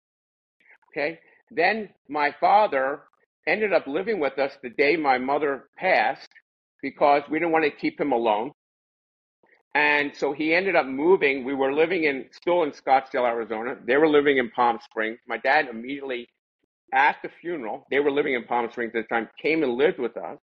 Okay. 0.92 1.18
Then 1.50 1.90
my 2.08 2.34
father 2.40 3.02
ended 3.46 3.72
up 3.72 3.86
living 3.86 4.20
with 4.20 4.38
us 4.38 4.52
the 4.62 4.70
day 4.70 4.96
my 4.96 5.18
mother 5.18 5.68
passed 5.78 6.28
because 6.82 7.22
we 7.30 7.38
didn't 7.38 7.52
want 7.52 7.64
to 7.64 7.70
keep 7.70 8.00
him 8.00 8.12
alone. 8.12 8.52
And 9.74 10.12
so 10.14 10.32
he 10.32 10.54
ended 10.54 10.74
up 10.74 10.86
moving. 10.86 11.44
We 11.44 11.54
were 11.54 11.72
living 11.72 12.04
in 12.04 12.26
still 12.32 12.64
in 12.64 12.72
Scottsdale, 12.72 13.28
Arizona. 13.28 13.76
They 13.86 13.96
were 13.96 14.08
living 14.08 14.38
in 14.38 14.50
Palm 14.50 14.78
Springs. 14.82 15.18
My 15.28 15.38
dad 15.38 15.68
immediately 15.68 16.28
at 16.92 17.16
the 17.22 17.30
funeral, 17.40 17.86
they 17.90 18.00
were 18.00 18.10
living 18.10 18.34
in 18.34 18.44
Palm 18.44 18.68
Springs 18.70 18.92
at 18.96 19.04
the 19.08 19.14
time, 19.14 19.28
came 19.40 19.62
and 19.62 19.74
lived 19.74 19.98
with 19.98 20.16
us. 20.16 20.38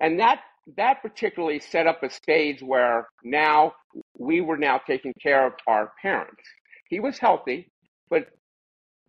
And 0.00 0.18
that 0.20 0.40
that 0.76 1.02
particularly 1.02 1.58
set 1.58 1.86
up 1.86 2.02
a 2.02 2.10
stage 2.10 2.62
where 2.62 3.08
now 3.24 3.72
we 4.18 4.40
were 4.40 4.56
now 4.56 4.80
taking 4.86 5.12
care 5.20 5.46
of 5.46 5.54
our 5.66 5.92
parents. 6.00 6.42
He 6.88 7.00
was 7.00 7.18
healthy, 7.18 7.70
but 8.08 8.28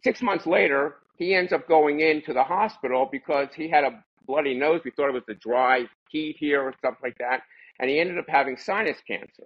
six 0.04 0.22
months 0.22 0.48
later, 0.48 0.96
he 1.22 1.36
ends 1.36 1.54
up 1.54 1.68
going 1.68 2.00
into 2.00 2.34
the 2.34 2.44
hospital 2.44 3.08
because 3.12 3.50
he 3.56 3.70
had 3.70 3.84
a 3.84 4.04
bloody 4.26 4.56
nose. 4.56 4.82
We 4.84 4.90
thought 4.90 5.10
it 5.10 5.14
was 5.14 5.22
the 5.28 5.36
dry 5.36 5.86
heat 6.10 6.36
here 6.40 6.64
or 6.64 6.74
something 6.82 7.04
like 7.04 7.20
that. 7.20 7.42
And 7.80 7.92
he 7.92 8.00
ended 8.00 8.18
up 8.18 8.26
having 8.28 8.58
sinus 8.58 8.98
cancer. 9.08 9.44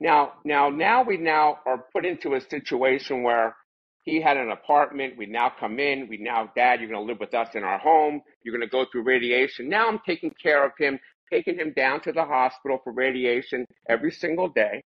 Now, 0.00 0.34
now, 0.44 0.68
now 0.68 1.02
we 1.02 1.16
now 1.16 1.58
are 1.66 1.86
put 1.92 2.06
into 2.06 2.34
a 2.34 2.40
situation 2.40 3.24
where 3.24 3.56
he 4.02 4.20
had 4.20 4.36
an 4.36 4.52
apartment. 4.52 5.18
We 5.18 5.26
now 5.26 5.50
come 5.58 5.80
in. 5.80 6.06
We 6.08 6.18
now, 6.18 6.52
Dad, 6.54 6.78
you're 6.78 6.88
going 6.88 7.04
to 7.04 7.12
live 7.12 7.18
with 7.18 7.34
us 7.34 7.48
in 7.56 7.64
our 7.64 7.78
home. 7.78 8.20
You're 8.44 8.56
going 8.56 8.68
to 8.68 8.70
go 8.70 8.86
through 8.92 9.02
radiation. 9.02 9.68
Now 9.68 9.88
I'm 9.88 9.98
taking 10.06 10.32
care 10.40 10.64
of 10.64 10.70
him, 10.78 11.00
taking 11.32 11.56
him 11.58 11.72
down 11.74 12.00
to 12.02 12.12
the 12.12 12.24
hospital 12.24 12.78
for 12.84 12.92
radiation 12.92 13.66
every 13.88 14.12
single 14.12 14.50
day. 14.50 14.84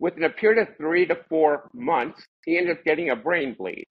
Within 0.00 0.24
a 0.24 0.30
period 0.30 0.68
of 0.68 0.76
three 0.76 1.06
to 1.06 1.16
four 1.30 1.70
months, 1.72 2.26
he 2.44 2.58
ended 2.58 2.76
up 2.76 2.84
getting 2.84 3.08
a 3.08 3.16
brain 3.16 3.56
bleed. 3.58 3.86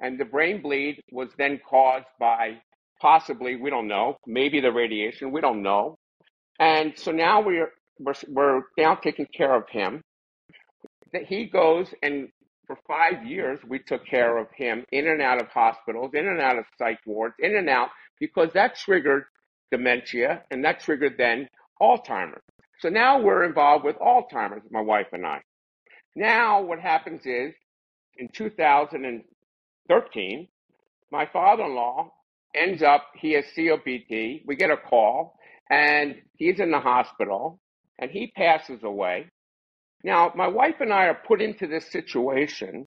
And 0.00 0.18
the 0.18 0.24
brain 0.24 0.62
bleed 0.62 1.02
was 1.10 1.28
then 1.38 1.60
caused 1.68 2.06
by 2.18 2.58
possibly, 3.00 3.56
we 3.56 3.70
don't 3.70 3.88
know, 3.88 4.16
maybe 4.26 4.60
the 4.60 4.72
radiation, 4.72 5.32
we 5.32 5.40
don't 5.40 5.62
know. 5.62 5.96
And 6.58 6.92
so 6.96 7.12
now 7.12 7.40
we're, 7.40 7.70
we're, 7.98 8.14
we're 8.28 8.62
now 8.76 8.94
taking 8.96 9.26
care 9.26 9.54
of 9.54 9.68
him. 9.68 10.02
That 11.12 11.24
he 11.24 11.46
goes 11.46 11.88
and 12.02 12.28
for 12.66 12.76
five 12.86 13.26
years, 13.26 13.58
we 13.66 13.78
took 13.78 14.06
care 14.06 14.36
of 14.36 14.46
him 14.54 14.84
in 14.92 15.08
and 15.08 15.22
out 15.22 15.40
of 15.40 15.48
hospitals, 15.48 16.10
in 16.12 16.28
and 16.28 16.38
out 16.40 16.58
of 16.58 16.66
psych 16.78 16.98
wards, 17.06 17.34
in 17.38 17.56
and 17.56 17.68
out, 17.68 17.88
because 18.20 18.50
that 18.52 18.76
triggered 18.76 19.24
dementia 19.72 20.42
and 20.50 20.64
that 20.64 20.80
triggered 20.80 21.14
then 21.16 21.48
Alzheimer's. 21.80 22.42
So 22.80 22.90
now 22.90 23.20
we're 23.20 23.44
involved 23.44 23.84
with 23.84 23.96
Alzheimer's, 23.96 24.62
my 24.70 24.82
wife 24.82 25.08
and 25.12 25.26
I. 25.26 25.40
Now 26.14 26.60
what 26.60 26.78
happens 26.78 27.22
is 27.24 27.54
in 28.18 28.28
2000 28.28 29.04
13, 29.88 30.48
my 31.10 31.26
father 31.26 31.64
in 31.64 31.74
law 31.74 32.12
ends 32.54 32.82
up, 32.82 33.06
he 33.14 33.32
has 33.32 33.44
COPD. 33.56 34.42
We 34.46 34.56
get 34.56 34.70
a 34.70 34.76
call, 34.76 35.38
and 35.70 36.16
he's 36.36 36.60
in 36.60 36.70
the 36.70 36.80
hospital, 36.80 37.60
and 37.98 38.10
he 38.10 38.32
passes 38.36 38.82
away. 38.82 39.26
Now, 40.04 40.32
my 40.34 40.46
wife 40.48 40.76
and 40.80 40.92
I 40.92 41.06
are 41.06 41.18
put 41.26 41.42
into 41.42 41.66
this 41.66 41.90
situation 41.90 42.86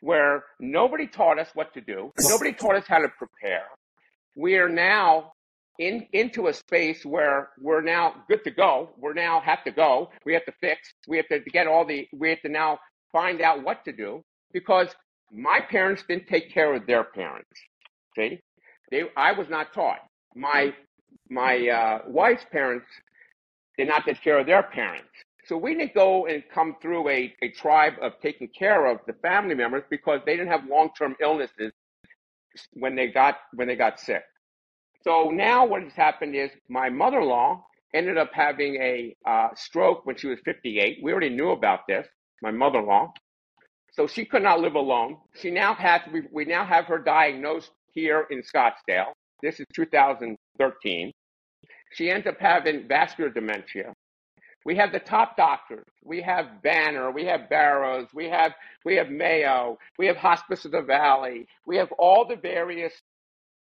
where 0.00 0.44
nobody 0.60 1.06
taught 1.06 1.38
us 1.38 1.48
what 1.54 1.74
to 1.74 1.80
do, 1.80 2.12
nobody 2.20 2.52
taught 2.52 2.76
us 2.76 2.84
how 2.86 2.98
to 2.98 3.08
prepare. 3.08 3.66
We 4.34 4.56
are 4.56 4.68
now 4.68 5.32
in 5.78 6.06
into 6.12 6.48
a 6.48 6.52
space 6.52 7.04
where 7.04 7.50
we're 7.60 7.82
now 7.82 8.14
good 8.28 8.44
to 8.44 8.50
go. 8.50 8.90
We're 8.98 9.14
now 9.14 9.40
have 9.40 9.64
to 9.64 9.70
go. 9.70 10.10
We 10.24 10.34
have 10.34 10.44
to 10.46 10.52
fix. 10.60 10.92
We 11.08 11.16
have 11.16 11.28
to 11.28 11.40
get 11.40 11.66
all 11.66 11.86
the. 11.86 12.08
We 12.12 12.30
have 12.30 12.42
to 12.42 12.48
now 12.48 12.78
find 13.12 13.40
out 13.40 13.62
what 13.62 13.84
to 13.84 13.92
do 13.92 14.22
because 14.52 14.88
my 15.32 15.60
parents 15.60 16.02
didn't 16.08 16.28
take 16.28 16.52
care 16.52 16.74
of 16.74 16.86
their 16.86 17.04
parents. 17.04 17.48
See, 18.16 18.40
they, 18.90 19.04
I 19.16 19.32
was 19.32 19.48
not 19.48 19.72
taught. 19.72 20.00
My 20.34 20.74
my 21.30 21.68
uh, 21.68 21.98
wife's 22.06 22.44
parents 22.52 22.86
did 23.78 23.88
not 23.88 24.04
take 24.04 24.20
care 24.22 24.38
of 24.38 24.46
their 24.46 24.62
parents. 24.62 25.08
So 25.46 25.56
we 25.56 25.74
didn't 25.74 25.94
go 25.94 26.26
and 26.26 26.42
come 26.52 26.76
through 26.80 27.08
a, 27.08 27.34
a 27.42 27.48
tribe 27.50 27.94
of 28.00 28.12
taking 28.22 28.48
care 28.56 28.86
of 28.86 28.98
the 29.06 29.14
family 29.14 29.54
members 29.54 29.82
because 29.90 30.20
they 30.24 30.36
didn't 30.36 30.52
have 30.52 30.66
long 30.66 30.90
term 30.96 31.16
illnesses 31.20 31.72
when 32.74 32.94
they 32.94 33.08
got 33.08 33.38
when 33.54 33.66
they 33.66 33.76
got 33.76 33.98
sick. 33.98 34.22
So 35.02 35.30
now 35.30 35.66
what 35.66 35.82
has 35.82 35.94
happened 35.94 36.36
is 36.36 36.50
my 36.68 36.88
mother 36.90 37.20
in 37.20 37.28
law 37.28 37.64
ended 37.94 38.18
up 38.18 38.30
having 38.32 38.76
a 38.76 39.16
uh, 39.26 39.48
stroke 39.54 40.06
when 40.06 40.16
she 40.16 40.28
was 40.28 40.38
58. 40.44 40.98
We 41.02 41.12
already 41.12 41.30
knew 41.30 41.50
about 41.50 41.80
this. 41.88 42.06
My 42.42 42.50
mother 42.50 42.78
in 42.78 42.86
law. 42.86 43.12
So 43.92 44.06
she 44.06 44.24
could 44.24 44.42
not 44.42 44.60
live 44.60 44.74
alone. 44.74 45.18
She 45.34 45.50
now 45.50 45.74
has, 45.74 46.00
we, 46.12 46.22
we 46.32 46.44
now 46.44 46.64
have 46.64 46.86
her 46.86 46.98
diagnosed 46.98 47.70
here 47.92 48.26
in 48.30 48.42
Scottsdale. 48.42 49.12
This 49.42 49.60
is 49.60 49.66
2013. 49.74 51.12
She 51.92 52.10
ends 52.10 52.26
up 52.26 52.38
having 52.40 52.88
vascular 52.88 53.30
dementia. 53.30 53.92
We 54.64 54.76
have 54.76 54.92
the 54.92 55.00
top 55.00 55.36
doctors. 55.36 55.84
We 56.04 56.22
have 56.22 56.62
Banner. 56.62 57.10
We 57.10 57.24
have 57.26 57.50
Barrows. 57.50 58.06
We 58.14 58.28
have 58.28 58.52
we 58.84 58.94
have 58.96 59.10
Mayo. 59.10 59.76
We 59.98 60.06
have 60.06 60.16
Hospice 60.16 60.64
of 60.64 60.70
the 60.70 60.82
Valley. 60.82 61.46
We 61.66 61.76
have 61.76 61.90
all 61.98 62.26
the 62.26 62.36
various 62.36 62.92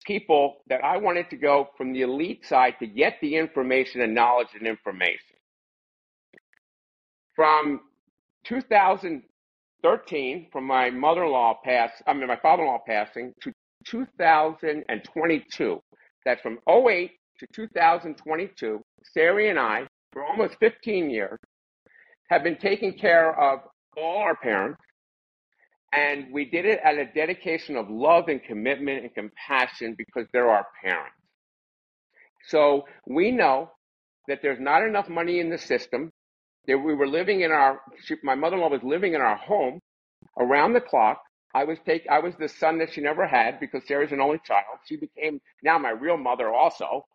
people 0.06 0.58
that 0.70 0.84
I 0.84 0.98
wanted 0.98 1.30
to 1.32 1.38
go 1.38 1.70
from 1.78 1.92
the 1.92 2.02
elite 2.02 2.46
side 2.46 2.76
to 2.80 2.88
get 2.88 3.16
the 3.22 3.36
information 3.36 4.02
and 4.02 4.16
knowledge 4.16 4.50
and 4.58 4.68
information. 4.68 5.36
From 7.36 7.82
2000 8.46 9.24
13 9.86 10.48
from 10.52 10.66
my 10.66 10.90
mother-in-law 10.90 11.60
pass, 11.64 11.92
I 12.08 12.14
mean 12.14 12.26
my 12.26 12.40
father-in-law 12.42 12.80
passing 12.88 13.36
to 13.42 13.54
2022. 13.86 15.80
That's 16.26 16.42
from 16.42 16.58
08 16.68 17.12
to 17.40 17.48
2022. 17.54 18.82
Sari 19.14 19.50
and 19.52 19.60
I, 19.60 19.86
for 20.12 20.26
almost 20.26 20.56
15 20.60 21.12
years, 21.12 21.38
have 22.32 22.42
been 22.44 22.58
taking 22.58 22.98
care 22.98 23.40
of 23.40 23.60
all 23.96 24.18
our 24.18 24.36
parents. 24.36 24.82
And 25.94 26.34
we 26.34 26.46
did 26.46 26.66
it 26.66 26.80
at 26.84 26.98
a 26.98 27.06
dedication 27.06 27.78
of 27.78 27.88
love 27.88 28.28
and 28.28 28.44
commitment 28.44 29.04
and 29.04 29.14
compassion 29.14 29.94
because 29.96 30.26
they're 30.34 30.50
our 30.50 30.66
parents. 30.84 31.14
So 32.48 32.86
we 33.06 33.30
know 33.30 33.70
that 34.28 34.40
there's 34.42 34.60
not 34.60 34.82
enough 34.82 35.10
money 35.10 35.40
in 35.40 35.52
the 35.52 35.60
system. 35.60 36.12
We 36.68 36.76
were 36.76 37.08
living 37.08 37.42
in 37.42 37.52
our, 37.52 37.82
my 38.24 38.36
mother-in-law 38.36 38.70
was 38.70 38.84
living 38.84 39.14
in 39.14 39.22
our 39.22 39.38
home 39.38 39.80
around 40.40 40.74
the 40.74 40.82
clock. 40.82 41.22
I 41.54 41.64
was 41.64 41.80
take, 41.86 42.06
I 42.10 42.20
was 42.20 42.36
the 42.38 42.50
son 42.50 42.80
that 42.80 42.94
she 42.94 43.02
never 43.02 43.28
had 43.28 43.60
because 43.60 43.84
Sarah's 43.88 44.12
an 44.12 44.22
only 44.22 44.40
child. 44.46 44.80
She 44.88 44.98
became 44.98 45.40
now 45.64 45.78
my 45.78 45.92
real 45.92 46.18
mother 46.18 46.50
also. 46.54 47.06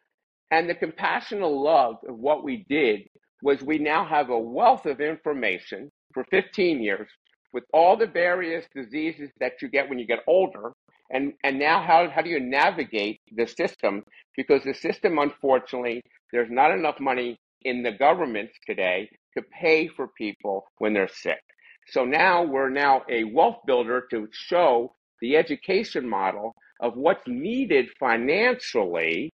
And 0.51 0.69
the 0.69 0.75
compassionate 0.75 1.51
love 1.51 1.97
of 2.09 2.19
what 2.19 2.45
we 2.45 2.65
did 2.69 3.03
was 3.43 3.63
we 3.63 3.79
now 3.79 4.05
have 4.05 4.31
a 4.31 4.39
wealth 4.39 4.87
of 4.87 5.01
information 5.01 5.91
for 6.15 6.25
15 6.31 6.83
years 6.83 7.09
with 7.53 7.65
all 7.73 7.97
the 7.97 8.07
various 8.07 8.67
diseases 8.75 9.31
that 9.41 9.63
you 9.63 9.69
get 9.69 9.89
when 9.89 9.99
you 9.99 10.07
get 10.07 10.21
older. 10.27 10.73
And, 11.11 11.35
and 11.45 11.59
now 11.59 11.83
how, 11.83 12.09
how 12.09 12.23
do 12.23 12.31
you 12.31 12.41
navigate 12.41 13.21
the 13.33 13.47
system? 13.47 14.05
Because 14.37 14.63
the 14.65 14.75
system, 14.75 15.19
unfortunately, 15.19 16.03
there's 16.33 16.51
not 16.51 16.73
enough 16.73 17.01
money 17.01 17.39
in 17.63 17.83
the 17.83 17.93
governments 17.93 18.55
today 18.67 19.11
to 19.37 19.43
pay 19.43 19.89
for 19.89 20.09
people 20.09 20.65
when 20.79 20.93
they're 20.95 21.09
sick. 21.09 21.41
So 21.89 22.05
now 22.05 22.43
we're 22.43 22.71
now 22.71 23.03
a 23.09 23.25
wealth 23.25 23.59
builder 23.67 24.07
to 24.11 24.29
show 24.33 24.95
the 25.21 25.37
education 25.37 26.09
model 26.09 26.55
of 26.81 26.97
what's 26.97 27.27
needed 27.27 27.89
financially, 27.99 29.31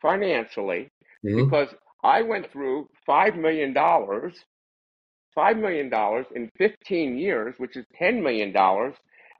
financially, 0.00 0.90
mm-hmm. 1.24 1.44
because 1.44 1.68
I 2.02 2.22
went 2.22 2.50
through 2.52 2.88
$5 3.08 3.36
million, 3.36 3.74
$5 3.74 4.32
million 5.60 5.90
in 6.34 6.50
15 6.58 7.18
years, 7.18 7.54
which 7.58 7.76
is 7.76 7.84
$10 8.00 8.22
million. 8.22 8.54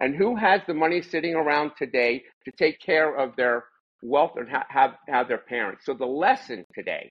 And 0.00 0.14
who 0.14 0.36
has 0.36 0.60
the 0.66 0.74
money 0.74 1.02
sitting 1.02 1.34
around 1.34 1.72
today 1.76 2.22
to 2.44 2.52
take 2.52 2.80
care 2.80 3.16
of 3.16 3.34
their 3.36 3.64
wealth 4.02 4.32
and 4.36 4.48
have, 4.48 4.92
have 5.08 5.28
their 5.28 5.38
parents? 5.38 5.84
So 5.84 5.94
the 5.94 6.06
lesson 6.06 6.64
today, 6.74 7.10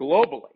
globally, 0.00 0.52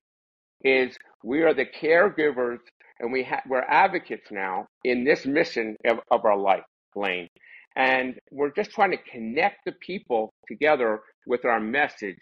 is 0.64 0.96
we 1.24 1.42
are 1.42 1.54
the 1.54 1.66
caregivers 1.66 2.58
and 3.00 3.12
we 3.12 3.24
ha- 3.24 3.42
we're 3.48 3.62
advocates 3.62 4.30
now 4.30 4.68
in 4.84 5.04
this 5.04 5.26
mission 5.26 5.76
of, 5.86 6.00
of 6.10 6.24
our 6.24 6.36
life, 6.36 6.64
lane. 6.96 7.28
And 7.76 8.16
we're 8.30 8.52
just 8.52 8.72
trying 8.72 8.92
to 8.92 8.98
connect 9.10 9.64
the 9.66 9.72
people 9.72 10.32
together 10.48 11.00
with 11.26 11.44
our 11.44 11.60
message 11.60 12.18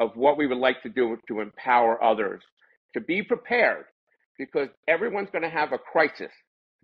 of 0.00 0.16
what 0.16 0.38
we 0.38 0.46
would 0.46 0.58
like 0.58 0.82
to 0.82 0.88
do 0.90 1.18
to 1.28 1.40
empower 1.40 2.02
others 2.02 2.42
to 2.94 3.00
be 3.00 3.22
prepared 3.22 3.84
because 4.38 4.68
everyone's 4.88 5.30
going 5.30 5.42
to 5.42 5.50
have 5.50 5.72
a 5.72 5.78
crisis. 5.78 6.32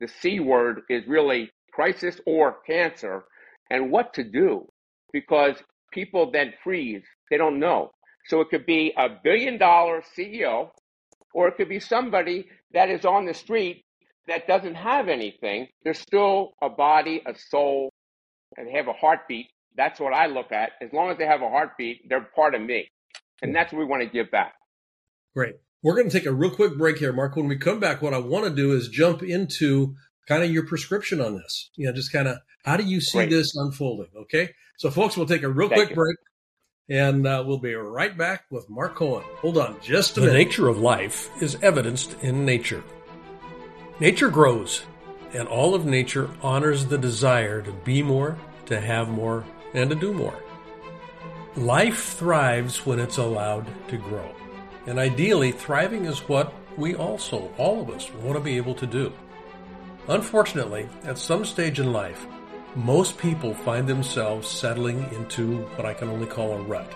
The 0.01 0.09
C 0.09 0.41
word 0.41 0.83
is 0.91 1.07
really 1.07 1.51
crisis 1.73 2.21
or 2.27 2.59
cancer 2.67 3.25
and 3.71 3.91
what 3.91 4.15
to 4.15 4.25
do 4.25 4.69
because 5.13 5.57
people 5.93 6.31
then 6.31 6.55
freeze. 6.65 7.03
They 7.31 7.37
don't 7.39 7.61
know. 7.61 7.93
So 8.29 8.41
it 8.41 8.51
could 8.51 8.67
be 8.67 8.93
a 8.99 9.09
billion 9.23 9.59
dollar 9.59 10.03
CEO 10.17 10.71
or 11.35 11.49
it 11.49 11.57
could 11.57 11.69
be 11.69 11.81
somebody 11.81 12.47
that 12.73 12.89
is 12.89 13.05
on 13.05 13.27
the 13.27 13.35
street 13.35 13.85
that 14.27 14.47
doesn't 14.47 14.77
have 14.77 15.09
anything. 15.09 15.69
There's 15.83 15.99
still 15.99 16.55
a 16.63 16.71
body, 16.71 17.23
a 17.27 17.35
soul, 17.51 17.93
and 18.57 18.67
they 18.67 18.73
have 18.73 18.89
a 18.89 18.93
heartbeat. 18.95 19.49
That's 19.77 20.01
what 20.01 20.15
I 20.15 20.27
look 20.27 20.53
at. 20.53 20.71
As 20.81 20.93
long 20.93 21.11
as 21.11 21.19
they 21.19 21.27
have 21.27 21.43
a 21.43 21.49
heartbeat, 21.49 22.09
they're 22.09 22.27
part 22.35 22.55
of 22.55 22.63
me. 22.63 22.89
And 23.43 23.55
that's 23.55 23.73
what 23.73 23.81
we 23.81 23.85
want 23.85 24.03
to 24.03 24.09
give 24.09 24.31
back. 24.31 24.55
Great. 25.35 25.57
We're 25.83 25.97
going 25.97 26.09
to 26.09 26.19
take 26.19 26.27
a 26.27 26.33
real 26.33 26.55
quick 26.55 26.79
break 26.79 26.99
here, 26.99 27.13
Marc. 27.13 27.37
When 27.37 27.49
we 27.49 27.59
come 27.59 27.81
back, 27.81 28.01
what 28.01 28.15
I 28.15 28.19
want 28.19 28.45
to 28.47 28.55
do 28.55 28.73
is 28.73 28.89
jump 28.89 29.23
into 29.23 29.95
kind 30.27 30.43
of 30.43 30.51
your 30.51 30.65
prescription 30.65 31.21
on 31.21 31.35
this. 31.35 31.71
You 31.75 31.87
know, 31.87 31.93
just 31.93 32.13
kind 32.13 32.29
of 32.29 32.39
how 32.65 32.79
do 32.79 32.85
you 32.85 33.01
see 33.01 33.19
Great. 33.19 33.31
this 33.31 33.55
unfolding? 33.57 34.09
Okay. 34.23 34.51
So, 34.79 34.91
folks, 34.91 35.17
we'll 35.17 35.27
take 35.27 35.43
a 35.43 35.49
real 35.49 35.69
Thank 35.69 35.81
quick 35.81 35.91
you. 35.91 35.97
break 35.97 36.17
and 36.89 37.27
uh, 37.27 37.43
we'll 37.47 37.59
be 37.59 37.75
right 37.75 38.17
back 38.17 38.45
with 38.51 38.69
Marc 38.69 38.95
Cohen. 38.97 39.25
Hold 39.39 39.59
on 39.59 39.77
just 39.81 40.17
a 40.17 40.21
the 40.21 40.27
minute. 40.27 40.33
The 40.33 40.45
nature 40.45 40.69
of 40.69 40.79
life 40.79 41.31
is 41.43 41.57
evidenced 41.63 42.17
in 42.23 42.45
nature. 42.45 42.85
Nature 44.01 44.29
grows, 44.29 44.85
and 45.33 45.49
all 45.49 45.75
of 45.75 45.87
nature 45.87 46.29
honors 46.43 46.87
the 46.87 46.99
desire 46.99 47.63
to 47.63 47.73
be 47.73 48.03
more, 48.03 48.37
to 48.67 48.81
have 48.81 49.09
more, 49.09 49.45
and 49.73 49.89
to 49.91 49.97
do 49.97 50.13
more. 50.13 50.39
Life 51.57 52.15
thrives 52.15 52.85
when 52.85 52.99
it's 52.99 53.19
allowed 53.19 53.67
to 53.89 53.97
grow. 53.97 54.35
And 54.87 54.99
ideally, 54.99 55.53
thriving 55.53 56.05
is 56.05 56.29
what 56.29 56.53
we 56.77 56.95
also, 56.95 57.51
all 57.57 57.81
of 57.81 57.91
us, 57.91 58.13
want 58.15 58.37
to 58.37 58.41
be 58.41 58.57
able 58.57 58.75
to 58.75 58.87
do. 58.87 59.13
Unfortunately, 60.09 60.89
at 61.05 61.17
some 61.17 61.45
stage 61.45 61.81
in 61.81 61.93
life, 61.93 62.27
most 62.75 63.19
people 63.19 63.55
find 63.55 63.87
themselves 63.87 64.49
settling 64.49 65.09
into 65.13 65.59
what 65.77 65.87
I 65.87 65.95
can 65.95 66.09
only 66.09 66.27
call 66.27 66.55
a 66.55 66.63
rut. 66.63 66.93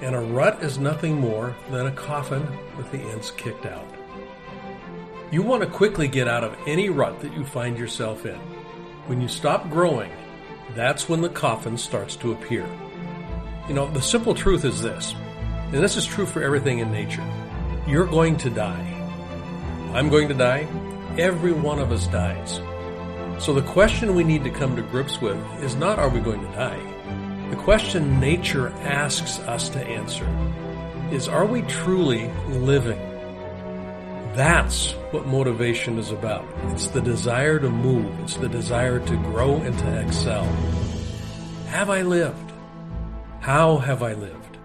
And 0.00 0.16
a 0.16 0.20
rut 0.20 0.62
is 0.62 0.78
nothing 0.78 1.20
more 1.20 1.54
than 1.70 1.86
a 1.86 1.92
coffin 1.92 2.46
with 2.76 2.90
the 2.90 2.98
ends 2.98 3.30
kicked 3.30 3.64
out. 3.64 3.86
You 5.30 5.42
want 5.42 5.62
to 5.62 5.68
quickly 5.68 6.08
get 6.08 6.26
out 6.26 6.42
of 6.42 6.56
any 6.66 6.90
rut 6.90 7.20
that 7.20 7.32
you 7.32 7.44
find 7.44 7.78
yourself 7.78 8.26
in. 8.26 8.38
When 9.06 9.20
you 9.20 9.28
stop 9.28 9.70
growing, 9.70 10.10
that's 10.74 11.08
when 11.08 11.20
the 11.20 11.28
coffin 11.28 11.78
starts 11.78 12.16
to 12.16 12.32
appear. 12.32 12.66
You 13.68 13.74
know, 13.74 13.88
the 13.88 14.02
simple 14.02 14.34
truth 14.34 14.64
is 14.64 14.82
this, 14.82 15.14
and 15.72 15.82
this 15.82 15.96
is 15.96 16.04
true 16.04 16.26
for 16.26 16.42
everything 16.42 16.80
in 16.80 16.90
nature. 16.90 17.24
You're 17.86 18.06
going 18.06 18.36
to 18.38 18.50
die. 18.50 18.88
I'm 19.94 20.08
going 20.08 20.26
to 20.28 20.34
die. 20.34 20.66
Every 21.18 21.52
one 21.52 21.78
of 21.78 21.92
us 21.92 22.08
dies. 22.08 22.60
So 23.42 23.52
the 23.52 23.62
question 23.62 24.14
we 24.14 24.22
need 24.22 24.44
to 24.44 24.50
come 24.50 24.76
to 24.76 24.82
grips 24.82 25.20
with 25.20 25.36
is 25.64 25.74
not 25.74 25.98
are 25.98 26.08
we 26.08 26.20
going 26.20 26.42
to 26.42 26.52
die? 26.52 26.80
The 27.50 27.56
question 27.56 28.20
nature 28.20 28.68
asks 28.84 29.40
us 29.40 29.68
to 29.70 29.84
answer 29.84 30.24
is 31.10 31.26
are 31.26 31.44
we 31.44 31.62
truly 31.62 32.30
living? 32.50 33.00
That's 34.36 34.92
what 35.10 35.26
motivation 35.26 35.98
is 35.98 36.12
about. 36.12 36.46
It's 36.66 36.86
the 36.86 37.00
desire 37.00 37.58
to 37.58 37.68
move. 37.68 38.16
It's 38.20 38.36
the 38.36 38.48
desire 38.48 39.00
to 39.00 39.16
grow 39.16 39.56
and 39.56 39.76
to 39.76 40.00
excel. 40.06 40.44
Have 41.66 41.90
I 41.90 42.02
lived? 42.02 42.52
How 43.40 43.78
have 43.78 44.04
I 44.04 44.12
lived? 44.12 44.56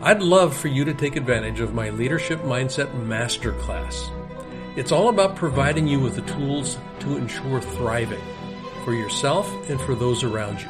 I'd 0.00 0.22
love 0.22 0.56
for 0.56 0.68
you 0.68 0.84
to 0.84 0.94
take 0.94 1.16
advantage 1.16 1.58
of 1.58 1.74
my 1.74 1.90
Leadership 1.90 2.40
Mindset 2.42 2.94
Masterclass. 3.04 4.12
It's 4.78 4.92
all 4.92 5.08
about 5.08 5.34
providing 5.34 5.88
you 5.88 5.98
with 5.98 6.14
the 6.14 6.22
tools 6.22 6.78
to 7.00 7.16
ensure 7.16 7.60
thriving 7.60 8.22
for 8.84 8.94
yourself 8.94 9.52
and 9.68 9.80
for 9.80 9.96
those 9.96 10.22
around 10.22 10.60
you. 10.60 10.68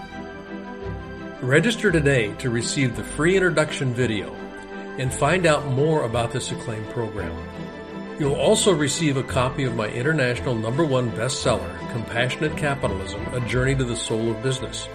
Register 1.47 1.93
today 1.93 2.33
to 2.39 2.49
receive 2.49 2.97
the 2.97 3.05
free 3.05 3.37
introduction 3.37 3.93
video 3.93 4.33
and 4.97 5.13
find 5.13 5.45
out 5.45 5.67
more 5.67 6.05
about 6.05 6.33
this 6.33 6.51
acclaimed 6.51 6.89
program. 6.89 7.37
You'll 8.19 8.33
also 8.33 8.73
receive 8.73 9.19
a 9.19 9.23
copy 9.23 9.65
of 9.65 9.77
my 9.77 9.91
international 9.91 10.55
number 10.55 10.87
one 10.87 11.13
bestseller, 11.13 11.79
Compassionate 11.93 12.57
Capitalism 12.57 13.21
A 13.35 13.47
Journey 13.47 13.75
to 13.75 13.85
the 13.85 13.95
Soul 13.95 14.31
of 14.31 14.43
Business. 14.43 14.89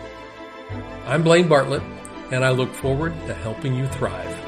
I'm 1.05 1.21
Blaine 1.21 1.47
Bartlett, 1.47 1.83
and 2.31 2.43
I 2.43 2.49
look 2.49 2.73
forward 2.73 3.13
to 3.27 3.35
helping 3.35 3.75
you 3.75 3.85
thrive. 3.89 4.42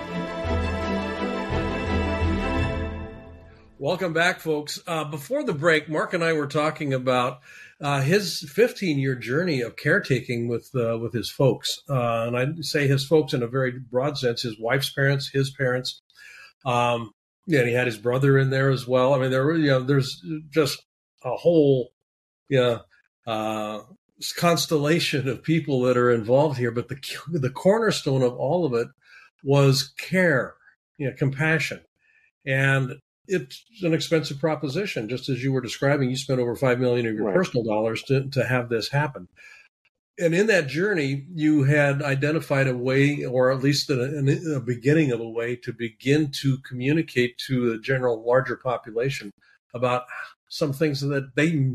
Welcome 3.77 4.13
back, 4.13 4.39
folks. 4.39 4.79
Uh, 4.87 5.03
before 5.03 5.43
the 5.43 5.53
break, 5.53 5.89
Marc 5.89 6.13
and 6.13 6.23
I 6.23 6.31
were 6.31 6.47
talking 6.47 6.93
about 6.93 7.41
uh, 7.81 7.99
his 7.99 8.39
15 8.49 8.97
year 8.97 9.15
journey 9.15 9.59
of 9.59 9.75
caretaking 9.75 10.47
with 10.47 10.69
uh, 10.73 10.97
with 10.97 11.11
his 11.11 11.29
folks, 11.29 11.81
uh, 11.89 12.23
and 12.27 12.37
I 12.37 12.45
say 12.61 12.87
his 12.87 13.05
folks 13.05 13.33
in 13.33 13.43
a 13.43 13.47
very 13.47 13.73
broad 13.77 14.17
sense: 14.17 14.43
his 14.43 14.57
wife's 14.57 14.89
parents, 14.93 15.27
his 15.27 15.51
parents. 15.51 16.01
Um, 16.65 17.11
and 17.49 17.67
he 17.67 17.73
had 17.73 17.85
his 17.85 17.97
brother 17.97 18.37
in 18.37 18.49
there 18.49 18.69
as 18.69 18.87
well. 18.87 19.13
I 19.13 19.19
mean, 19.19 19.29
there, 19.29 19.45
were 19.45 19.57
you 19.57 19.67
know, 19.67 19.81
there's 19.81 20.23
just 20.49 20.81
a 21.25 21.35
whole, 21.35 21.91
yeah, 22.49 22.79
uh, 23.27 23.81
constellation 24.37 25.27
of 25.27 25.43
people 25.43 25.81
that 25.81 25.97
are 25.97 26.11
involved 26.11 26.57
here. 26.57 26.71
But 26.71 26.87
the 26.87 26.97
the 27.27 27.49
cornerstone 27.49 28.21
of 28.21 28.37
all 28.37 28.65
of 28.65 28.73
it 28.73 28.87
was 29.43 29.93
care, 29.97 30.55
you 30.97 31.09
know, 31.09 31.15
compassion, 31.17 31.81
and 32.45 32.93
it's 33.27 33.63
an 33.81 33.93
expensive 33.93 34.39
proposition. 34.39 35.09
Just 35.09 35.29
as 35.29 35.43
you 35.43 35.51
were 35.51 35.61
describing, 35.61 36.09
you 36.09 36.17
spent 36.17 36.39
over 36.39 36.55
five 36.55 36.79
million 36.79 37.07
of 37.07 37.15
your 37.15 37.25
right. 37.25 37.35
personal 37.35 37.63
dollars 37.63 38.03
to, 38.03 38.29
to 38.29 38.45
have 38.45 38.69
this 38.69 38.89
happen. 38.89 39.27
And 40.17 40.33
in 40.33 40.47
that 40.47 40.67
journey, 40.67 41.25
you 41.33 41.63
had 41.63 42.01
identified 42.01 42.67
a 42.67 42.77
way, 42.77 43.25
or 43.25 43.51
at 43.51 43.61
least 43.61 43.89
a, 43.89 44.55
a 44.55 44.61
beginning 44.61 45.11
of 45.11 45.19
a 45.19 45.29
way, 45.29 45.57
to 45.57 45.73
begin 45.73 46.31
to 46.41 46.57
communicate 46.59 47.37
to 47.47 47.71
the 47.71 47.79
general 47.79 48.25
larger 48.25 48.55
population 48.55 49.31
about 49.73 50.03
some 50.47 50.71
things 50.71 51.01
that 51.01 51.35
they, 51.35 51.71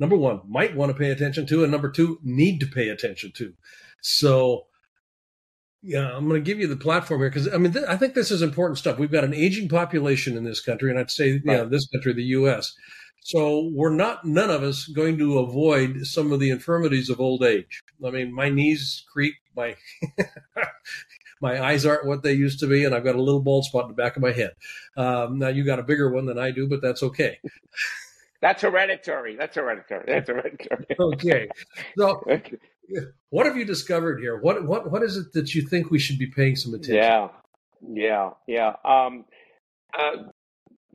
number 0.00 0.16
one, 0.16 0.40
might 0.48 0.74
want 0.74 0.92
to 0.92 0.98
pay 0.98 1.10
attention 1.10 1.44
to, 1.46 1.62
and 1.62 1.70
number 1.70 1.90
two, 1.90 2.18
need 2.22 2.58
to 2.60 2.66
pay 2.66 2.88
attention 2.88 3.32
to. 3.36 3.52
So 4.00 4.66
Yeah, 5.86 6.16
I'm 6.16 6.26
going 6.26 6.42
to 6.42 6.50
give 6.50 6.58
you 6.58 6.66
the 6.66 6.76
platform 6.76 7.20
here 7.20 7.28
because 7.28 7.52
I 7.52 7.58
mean 7.58 7.72
th- 7.72 7.84
I 7.86 7.98
think 7.98 8.14
this 8.14 8.30
is 8.30 8.40
important 8.40 8.78
stuff. 8.78 8.98
We've 8.98 9.12
got 9.12 9.22
an 9.22 9.34
aging 9.34 9.68
population 9.68 10.34
in 10.34 10.44
this 10.44 10.62
country, 10.62 10.90
and 10.90 10.98
I'd 10.98 11.10
say 11.10 11.32
right. 11.32 11.42
yeah, 11.44 11.64
this 11.64 11.86
country, 11.88 12.14
the 12.14 12.22
U.S. 12.22 12.74
So 13.20 13.70
we're 13.72 13.94
not 13.94 14.24
none 14.24 14.48
of 14.48 14.62
us 14.62 14.86
going 14.86 15.18
to 15.18 15.38
avoid 15.38 16.06
some 16.06 16.32
of 16.32 16.40
the 16.40 16.48
infirmities 16.48 17.10
of 17.10 17.20
old 17.20 17.42
age. 17.42 17.82
I 18.04 18.10
mean, 18.10 18.34
my 18.34 18.48
knees 18.48 19.04
creak, 19.12 19.34
my 19.54 19.76
my 21.42 21.62
eyes 21.62 21.84
aren't 21.84 22.06
what 22.06 22.22
they 22.22 22.32
used 22.32 22.60
to 22.60 22.66
be, 22.66 22.84
and 22.84 22.94
I've 22.94 23.04
got 23.04 23.16
a 23.16 23.22
little 23.22 23.42
bald 23.42 23.66
spot 23.66 23.84
in 23.84 23.88
the 23.88 24.02
back 24.02 24.16
of 24.16 24.22
my 24.22 24.32
head. 24.32 24.52
Um, 24.96 25.38
now 25.38 25.48
you 25.48 25.64
got 25.64 25.78
a 25.78 25.82
bigger 25.82 26.10
one 26.10 26.24
than 26.24 26.38
I 26.38 26.50
do, 26.50 26.66
but 26.66 26.80
that's 26.80 27.02
okay. 27.02 27.38
That's 28.44 28.60
hereditary. 28.60 29.36
That's 29.36 29.56
hereditary. 29.56 30.04
That's 30.06 30.28
hereditary. 30.28 30.86
okay. 31.00 31.48
So, 31.96 32.22
what 33.30 33.46
have 33.46 33.56
you 33.56 33.64
discovered 33.64 34.20
here? 34.20 34.38
What 34.40 34.64
what 34.66 34.90
what 34.90 35.02
is 35.02 35.16
it 35.16 35.32
that 35.32 35.54
you 35.54 35.62
think 35.62 35.90
we 35.90 35.98
should 35.98 36.18
be 36.18 36.26
paying 36.26 36.56
some 36.56 36.74
attention? 36.74 36.96
Yeah, 36.96 37.28
yeah, 37.88 38.30
yeah. 38.46 38.72
Um, 38.84 39.24
uh, 39.98 40.30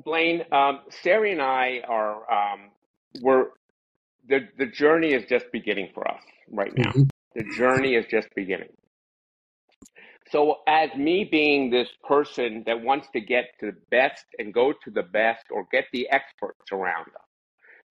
Blaine, 0.03 0.43
um, 0.51 0.81
Sari 1.03 1.31
and 1.31 1.41
I 1.41 1.81
are 1.87 2.31
um, 2.31 2.71
we're 3.21 3.47
the 4.27 4.47
the 4.57 4.67
journey 4.67 5.13
is 5.13 5.23
just 5.29 5.45
beginning 5.51 5.89
for 5.93 6.07
us 6.07 6.21
right 6.51 6.75
now. 6.77 6.91
Mm-hmm. 6.91 7.03
The 7.35 7.43
journey 7.55 7.95
is 7.95 8.05
just 8.09 8.27
beginning. 8.35 8.69
So, 10.31 10.57
as 10.67 10.89
me 10.95 11.27
being 11.29 11.71
this 11.71 11.87
person 12.07 12.63
that 12.67 12.81
wants 12.81 13.07
to 13.13 13.19
get 13.19 13.45
to 13.61 13.67
the 13.67 13.77
best 13.89 14.25
and 14.37 14.53
go 14.53 14.73
to 14.83 14.91
the 14.91 15.01
best 15.01 15.45
or 15.51 15.65
get 15.71 15.85
the 15.91 16.07
experts 16.11 16.71
around 16.71 17.07
us, 17.07 17.28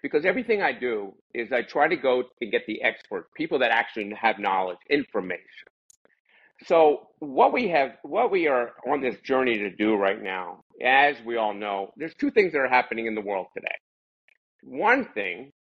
because 0.03 0.25
everything 0.25 0.63
I 0.63 0.73
do 0.73 1.15
is 1.35 1.53
I 1.53 1.63
try 1.63 1.89
to 1.89 1.97
go 1.97 2.25
and 2.41 2.51
get 2.51 2.67
the 2.67 2.83
experts, 2.83 3.29
people 3.35 3.59
that 3.61 3.71
actually 3.71 4.13
have 4.15 4.39
knowledge, 4.39 4.79
information. 4.89 5.69
So 6.65 7.09
what 7.21 7.53
we 7.53 7.69
have, 7.69 7.93
what 8.03 8.31
we 8.31 8.49
are 8.49 8.73
on 8.91 9.01
this 9.01 9.17
journey 9.21 9.59
to 9.59 9.71
do 9.71 9.95
right 9.95 10.21
now, 10.21 10.65
as 10.83 11.17
we 11.25 11.37
all 11.37 11.55
know, 11.55 11.93
there's 11.97 12.15
two 12.15 12.31
things 12.31 12.53
that 12.53 12.59
are 12.59 12.69
happening 12.69 13.07
in 13.07 13.15
the 13.15 13.21
world 13.21 13.47
today. 13.55 13.77
One 14.63 15.07
thing 15.15 15.53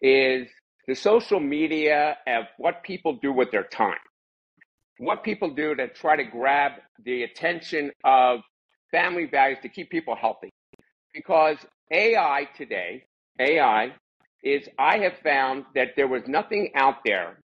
is 0.00 0.48
the 0.86 0.94
social 0.94 1.40
media 1.40 2.16
of 2.26 2.44
what 2.58 2.82
people 2.82 3.18
do 3.20 3.32
with 3.32 3.50
their 3.50 3.64
time, 3.64 3.98
what 4.98 5.24
people 5.24 5.54
do 5.54 5.74
to 5.74 5.88
try 5.88 6.16
to 6.16 6.24
grab 6.24 6.72
the 7.04 7.24
attention 7.24 7.90
of 8.04 8.40
family 8.90 9.26
values 9.26 9.58
to 9.62 9.68
keep 9.68 9.90
people 9.90 10.14
healthy. 10.14 10.50
Because 11.12 11.56
AI 11.90 12.48
today 12.56 13.04
AI 13.38 13.92
is 14.42 14.68
I 14.78 14.98
have 14.98 15.14
found 15.22 15.64
that 15.74 15.96
there 15.96 16.08
was 16.08 16.22
nothing 16.26 16.70
out 16.74 16.96
there. 17.04 17.38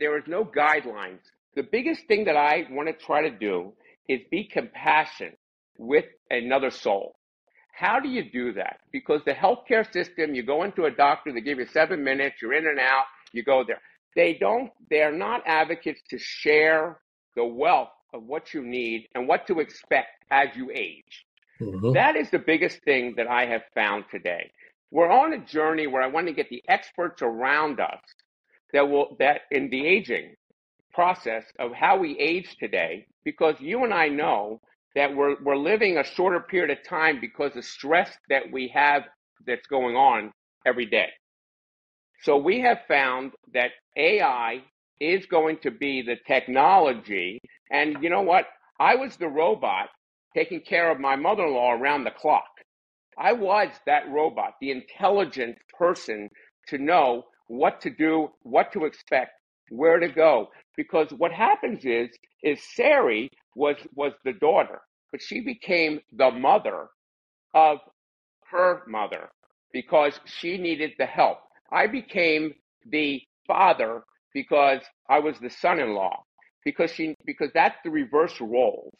There 0.00 0.10
was 0.10 0.24
no 0.26 0.44
guidelines. 0.44 1.20
The 1.54 1.62
biggest 1.62 2.06
thing 2.08 2.24
that 2.24 2.36
I 2.36 2.66
want 2.70 2.88
to 2.88 3.04
try 3.04 3.22
to 3.22 3.30
do 3.30 3.72
is 4.08 4.20
be 4.30 4.44
compassionate 4.44 5.38
with 5.78 6.04
another 6.30 6.70
soul. 6.70 7.14
How 7.72 8.00
do 8.00 8.08
you 8.08 8.30
do 8.30 8.52
that? 8.54 8.78
Because 8.92 9.20
the 9.24 9.32
healthcare 9.32 9.90
system, 9.92 10.34
you 10.34 10.42
go 10.42 10.62
into 10.62 10.84
a 10.84 10.90
doctor, 10.90 11.32
they 11.32 11.40
give 11.40 11.58
you 11.58 11.66
seven 11.66 12.04
minutes, 12.04 12.36
you're 12.42 12.54
in 12.54 12.66
and 12.66 12.78
out, 12.78 13.04
you 13.32 13.42
go 13.42 13.64
there. 13.66 13.80
They 14.14 14.34
don't, 14.34 14.70
they're 14.90 15.12
not 15.12 15.42
advocates 15.46 16.00
to 16.10 16.18
share 16.18 17.00
the 17.34 17.44
wealth 17.44 17.88
of 18.12 18.22
what 18.24 18.54
you 18.54 18.62
need 18.62 19.08
and 19.14 19.26
what 19.26 19.46
to 19.48 19.58
expect 19.58 20.24
as 20.30 20.48
you 20.54 20.70
age. 20.72 21.26
Mm-hmm. 21.60 21.92
That 21.92 22.16
is 22.16 22.30
the 22.30 22.38
biggest 22.38 22.82
thing 22.82 23.14
that 23.16 23.26
I 23.26 23.46
have 23.46 23.62
found 23.74 24.04
today 24.10 24.50
we're 24.90 25.10
on 25.10 25.32
a 25.34 25.44
journey 25.44 25.86
where 25.86 26.02
I 26.02 26.08
want 26.08 26.28
to 26.28 26.34
get 26.34 26.50
the 26.50 26.62
experts 26.68 27.22
around 27.22 27.80
us 27.80 28.00
that 28.72 28.88
will 28.88 29.16
that 29.20 29.42
in 29.50 29.70
the 29.70 29.86
aging 29.86 30.34
process 30.94 31.44
of 31.58 31.72
how 31.74 31.98
we 31.98 32.18
age 32.18 32.56
today, 32.58 33.06
because 33.24 33.56
you 33.60 33.84
and 33.84 33.94
I 33.94 34.08
know 34.08 34.60
that 34.96 35.14
we're 35.14 35.36
we're 35.42 35.56
living 35.56 35.98
a 35.98 36.04
shorter 36.04 36.40
period 36.40 36.76
of 36.76 36.84
time 36.88 37.20
because 37.20 37.56
of 37.56 37.64
stress 37.64 38.10
that 38.30 38.44
we 38.52 38.68
have 38.74 39.04
that's 39.46 39.66
going 39.68 39.96
on 39.96 40.32
every 40.66 40.86
day. 40.86 41.08
So 42.22 42.38
we 42.38 42.60
have 42.62 42.80
found 42.88 43.32
that 43.54 43.72
AI 43.96 44.62
is 45.00 45.26
going 45.26 45.58
to 45.62 45.72
be 45.72 46.02
the 46.02 46.16
technology. 46.26 47.40
And 47.70 48.02
you 48.02 48.10
know 48.10 48.22
what? 48.22 48.46
I 48.80 48.96
was 48.96 49.16
the 49.16 49.28
robot 49.28 49.90
taking 50.34 50.62
care 50.62 50.90
of 50.90 51.00
my 51.00 51.16
mother 51.16 51.44
in 51.44 51.54
law 51.54 51.72
around 51.72 52.04
the 52.04 52.12
clock. 52.12 52.44
I 53.18 53.32
was 53.32 53.70
that 53.86 54.10
robot, 54.10 54.54
the 54.60 54.70
intelligent 54.70 55.58
person 55.78 56.30
to 56.68 56.78
know 56.78 57.24
what 57.48 57.80
to 57.82 57.90
do, 57.90 58.30
what 58.42 58.72
to 58.72 58.84
expect, 58.84 59.32
where 59.70 59.98
to 60.00 60.08
go. 60.08 60.48
Because 60.76 61.10
what 61.12 61.32
happens 61.32 61.84
is, 61.84 62.10
is 62.42 62.60
Sari 62.74 63.30
was, 63.56 63.76
was 63.94 64.12
the 64.24 64.32
daughter, 64.34 64.80
but 65.12 65.22
she 65.22 65.40
became 65.40 66.00
the 66.12 66.30
mother 66.30 66.88
of 67.54 67.78
her 68.50 68.82
mother 68.88 69.30
because 69.72 70.20
she 70.26 70.58
needed 70.58 70.92
the 70.98 71.06
help. 71.06 71.38
I 71.72 71.86
became 71.86 72.54
the 72.90 73.22
father 73.46 74.04
because 74.34 74.80
I 75.08 75.20
was 75.20 75.38
the 75.40 75.50
son-in-law 75.50 76.22
because 76.64 76.92
she, 76.92 77.14
because 77.26 77.50
that's 77.54 77.76
the 77.84 77.90
reverse 77.90 78.40
roles. 78.40 78.94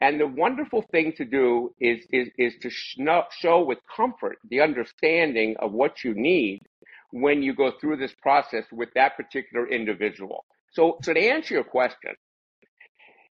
And 0.00 0.20
the 0.20 0.26
wonderful 0.26 0.82
thing 0.92 1.12
to 1.16 1.24
do 1.24 1.74
is, 1.80 2.04
is, 2.12 2.28
is 2.36 2.54
to 2.60 2.70
show 2.70 3.64
with 3.64 3.78
comfort 3.94 4.38
the 4.48 4.60
understanding 4.60 5.56
of 5.58 5.72
what 5.72 6.04
you 6.04 6.14
need 6.14 6.60
when 7.12 7.42
you 7.42 7.54
go 7.54 7.72
through 7.80 7.96
this 7.96 8.12
process 8.20 8.64
with 8.70 8.90
that 8.94 9.16
particular 9.16 9.66
individual. 9.68 10.44
So, 10.72 10.98
so 11.02 11.14
to 11.14 11.20
answer 11.20 11.54
your 11.54 11.64
question, 11.64 12.12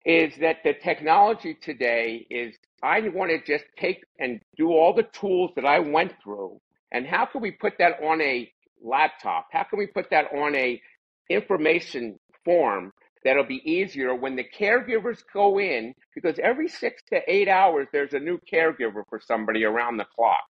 is 0.05 0.33
that 0.39 0.57
the 0.63 0.73
technology 0.73 1.55
today 1.55 2.25
is 2.29 2.55
I 2.83 2.99
want 3.09 3.31
to 3.31 3.39
just 3.43 3.65
take 3.77 4.03
and 4.19 4.39
do 4.57 4.69
all 4.69 4.93
the 4.93 5.03
tools 5.03 5.51
that 5.55 5.65
I 5.65 5.79
went 5.79 6.13
through, 6.23 6.59
and 6.91 7.05
how 7.05 7.25
can 7.25 7.41
we 7.41 7.51
put 7.51 7.73
that 7.79 8.01
on 8.03 8.21
a 8.21 8.51
laptop? 8.83 9.47
How 9.51 9.63
can 9.63 9.79
we 9.79 9.87
put 9.87 10.09
that 10.11 10.25
on 10.33 10.55
a 10.55 10.81
information 11.29 12.19
form 12.43 12.91
that'll 13.25 13.45
be 13.45 13.69
easier 13.69 14.15
when 14.15 14.37
the 14.37 14.45
caregivers 14.45 15.23
go 15.33 15.59
in 15.59 15.95
because 16.15 16.39
every 16.43 16.69
six 16.69 17.03
to 17.11 17.21
eight 17.27 17.49
hours 17.49 17.89
there's 17.93 18.13
a 18.15 18.19
new 18.21 18.39
caregiver 18.53 19.03
for 19.09 19.21
somebody 19.21 19.65
around 19.65 19.97
the 19.97 20.05
clock. 20.15 20.45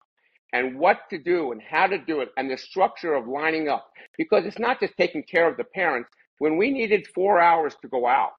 And 0.54 0.78
what 0.80 1.10
to 1.10 1.18
do 1.18 1.52
and 1.52 1.62
how 1.62 1.88
to 1.88 1.98
do 1.98 2.22
it 2.22 2.30
and 2.38 2.50
the 2.50 2.58
structure 2.58 3.14
of 3.14 3.28
lining 3.28 3.68
up. 3.70 3.90
Because 4.18 4.46
it's 4.46 4.60
not 4.60 4.80
just 4.80 4.96
taking 4.98 5.24
care 5.24 5.48
of 5.50 5.58
the 5.58 5.64
parents. 5.64 6.10
When 6.40 6.58
we 6.58 6.70
needed 6.72 7.08
four 7.14 7.40
hours 7.40 7.76
to 7.82 7.88
go 7.88 8.06
out 8.08 8.32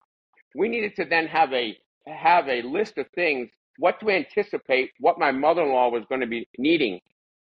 we 0.56 0.70
needed 0.70 0.96
to 0.98 1.06
then 1.06 1.28
have 1.28 1.54
a 1.54 1.78
have 2.08 2.50
a 2.50 2.64
list 2.64 3.00
of 3.00 3.08
things 3.16 3.50
what 3.80 4.00
to 4.02 4.12
anticipate 4.12 4.92
what 5.00 5.20
my 5.20 5.32
mother-in-law 5.32 5.90
was 5.90 6.06
going 6.10 6.22
to 6.22 6.28
be 6.28 6.48
needing 6.60 7.02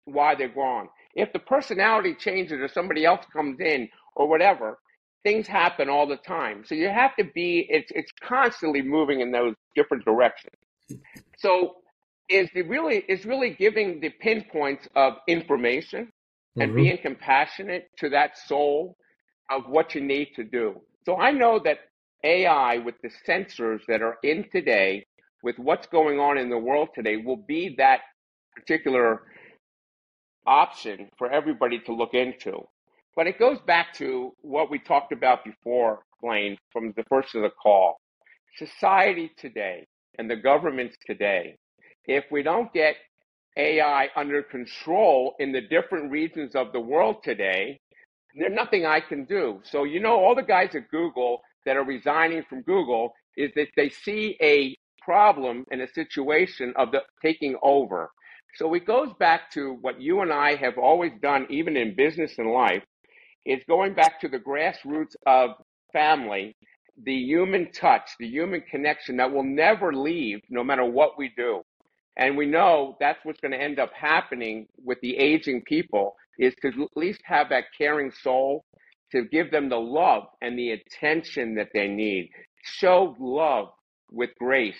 while 0.06 0.36
they're 0.36 0.48
gone. 0.48 0.88
If 1.14 1.32
the 1.32 1.40
personality 1.40 2.16
changes 2.18 2.60
or 2.60 2.68
somebody 2.68 3.06
else 3.06 3.24
comes 3.32 3.60
in 3.60 3.88
or 4.16 4.28
whatever 4.28 4.78
things 5.22 5.46
happen 5.46 5.88
all 5.88 6.06
the 6.06 6.16
time. 6.16 6.64
So 6.64 6.74
you 6.74 6.88
have 6.88 7.14
to 7.16 7.24
be, 7.24 7.66
it's, 7.68 7.90
it's 7.94 8.12
constantly 8.22 8.82
moving 8.82 9.20
in 9.20 9.30
those 9.30 9.54
different 9.74 10.04
directions. 10.04 10.56
So 11.38 11.76
is 12.28 12.48
the 12.54 12.62
really, 12.62 13.04
is 13.08 13.24
really 13.24 13.50
giving 13.50 14.00
the 14.00 14.10
pinpoints 14.20 14.88
of 14.96 15.14
information 15.28 16.10
and 16.56 16.70
mm-hmm. 16.70 16.82
being 16.82 16.98
compassionate 16.98 17.88
to 17.98 18.08
that 18.10 18.38
soul 18.38 18.96
of 19.50 19.68
what 19.68 19.94
you 19.94 20.00
need 20.00 20.28
to 20.36 20.44
do. 20.44 20.80
So 21.04 21.16
I 21.16 21.32
know 21.32 21.60
that 21.64 21.78
AI 22.24 22.78
with 22.78 22.94
the 23.02 23.10
sensors 23.28 23.80
that 23.88 24.02
are 24.02 24.18
in 24.22 24.46
today, 24.52 25.04
with 25.42 25.58
what's 25.58 25.86
going 25.86 26.18
on 26.18 26.38
in 26.38 26.50
the 26.50 26.58
world 26.58 26.88
today, 26.94 27.16
will 27.16 27.44
be 27.48 27.74
that 27.78 28.00
particular 28.54 29.22
option 30.46 31.08
for 31.18 31.30
everybody 31.30 31.80
to 31.80 31.94
look 31.94 32.14
into. 32.14 32.60
But 33.20 33.26
it 33.26 33.38
goes 33.38 33.58
back 33.66 33.92
to 33.98 34.32
what 34.40 34.70
we 34.70 34.78
talked 34.78 35.12
about 35.12 35.44
before, 35.44 36.04
Blaine, 36.22 36.56
from 36.72 36.94
the 36.96 37.04
first 37.10 37.34
of 37.34 37.42
the 37.42 37.50
call. 37.50 38.00
Society 38.56 39.30
today 39.36 39.86
and 40.16 40.30
the 40.30 40.36
governments 40.36 40.96
today, 41.06 41.58
if 42.06 42.24
we 42.30 42.42
don't 42.42 42.72
get 42.72 42.94
AI 43.58 44.08
under 44.16 44.42
control 44.42 45.34
in 45.38 45.52
the 45.52 45.60
different 45.60 46.10
regions 46.10 46.54
of 46.54 46.72
the 46.72 46.80
world 46.80 47.16
today, 47.22 47.78
there's 48.34 48.54
nothing 48.54 48.86
I 48.86 49.00
can 49.00 49.26
do. 49.26 49.60
So, 49.64 49.84
you 49.84 50.00
know, 50.00 50.18
all 50.18 50.34
the 50.34 50.42
guys 50.42 50.74
at 50.74 50.88
Google 50.88 51.42
that 51.66 51.76
are 51.76 51.84
resigning 51.84 52.42
from 52.48 52.62
Google 52.62 53.12
is 53.36 53.50
that 53.54 53.68
they 53.76 53.90
see 53.90 54.38
a 54.40 54.74
problem 55.04 55.66
and 55.70 55.82
a 55.82 55.92
situation 55.92 56.72
of 56.74 56.90
the 56.90 57.02
taking 57.20 57.54
over. 57.62 58.12
So 58.54 58.72
it 58.72 58.86
goes 58.86 59.12
back 59.18 59.50
to 59.52 59.76
what 59.82 60.00
you 60.00 60.22
and 60.22 60.32
I 60.32 60.56
have 60.56 60.78
always 60.78 61.12
done, 61.20 61.46
even 61.50 61.76
in 61.76 61.94
business 61.94 62.38
and 62.38 62.50
life, 62.50 62.82
is 63.46 63.62
going 63.68 63.94
back 63.94 64.20
to 64.20 64.28
the 64.28 64.38
grassroots 64.38 65.16
of 65.26 65.50
family, 65.92 66.56
the 67.04 67.14
human 67.14 67.72
touch, 67.72 68.10
the 68.18 68.26
human 68.28 68.60
connection 68.62 69.16
that 69.16 69.32
will 69.32 69.44
never 69.44 69.92
leave 69.94 70.40
no 70.50 70.62
matter 70.64 70.84
what 70.84 71.18
we 71.18 71.32
do. 71.36 71.62
And 72.16 72.36
we 72.36 72.46
know 72.46 72.96
that's 73.00 73.24
what's 73.24 73.40
going 73.40 73.52
to 73.52 73.62
end 73.62 73.78
up 73.78 73.92
happening 73.94 74.66
with 74.84 75.00
the 75.00 75.16
aging 75.16 75.62
people 75.62 76.14
is 76.38 76.54
to 76.62 76.68
at 76.68 76.96
least 76.96 77.20
have 77.24 77.48
that 77.50 77.64
caring 77.76 78.12
soul 78.22 78.64
to 79.12 79.24
give 79.24 79.50
them 79.50 79.68
the 79.68 79.76
love 79.78 80.24
and 80.42 80.58
the 80.58 80.72
attention 80.72 81.54
that 81.56 81.68
they 81.74 81.88
need. 81.88 82.30
show 82.62 83.16
love 83.18 83.68
with 84.10 84.30
grace. 84.38 84.76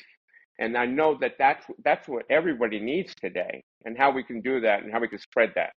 And 0.58 0.76
I 0.76 0.86
know 0.86 1.16
that 1.20 1.34
that's, 1.38 1.64
that's 1.84 2.06
what 2.08 2.24
everybody 2.30 2.78
needs 2.80 3.14
today 3.14 3.62
and 3.84 3.96
how 3.96 4.10
we 4.12 4.22
can 4.22 4.40
do 4.42 4.60
that 4.60 4.82
and 4.82 4.92
how 4.92 5.00
we 5.00 5.08
can 5.08 5.18
spread 5.18 5.52
that. 5.56 5.72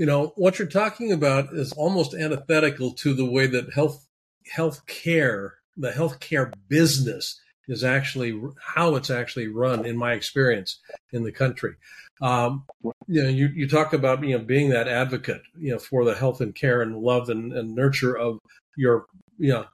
You 0.00 0.06
know, 0.06 0.32
what 0.36 0.58
you're 0.58 0.66
talking 0.66 1.12
about 1.12 1.52
is 1.52 1.74
almost 1.74 2.14
antithetical 2.14 2.94
to 2.94 3.12
the 3.12 3.30
way 3.30 3.46
that 3.48 3.74
health, 3.74 4.08
health 4.50 4.86
care, 4.86 5.56
the 5.76 5.90
healthcare 5.90 6.50
business 6.68 7.38
is 7.68 7.84
actually 7.84 8.40
how 8.58 8.96
it's 8.96 9.10
actually 9.10 9.48
run 9.48 9.84
in 9.84 9.98
my 9.98 10.14
experience 10.14 10.80
in 11.12 11.22
the 11.22 11.30
country. 11.30 11.74
Um, 12.22 12.64
you 13.08 13.22
know, 13.22 13.28
you, 13.28 13.48
you 13.54 13.68
talk 13.68 13.92
about, 13.92 14.24
you 14.24 14.38
know, 14.38 14.42
being 14.42 14.70
that 14.70 14.88
advocate, 14.88 15.42
you 15.58 15.72
know, 15.72 15.78
for 15.78 16.06
the 16.06 16.14
health 16.14 16.40
and 16.40 16.54
care 16.54 16.80
and 16.80 16.96
love 16.96 17.28
and, 17.28 17.52
and 17.52 17.74
nurture 17.74 18.16
of 18.16 18.38
your, 18.78 19.04
you 19.36 19.50
know, 19.50 19.66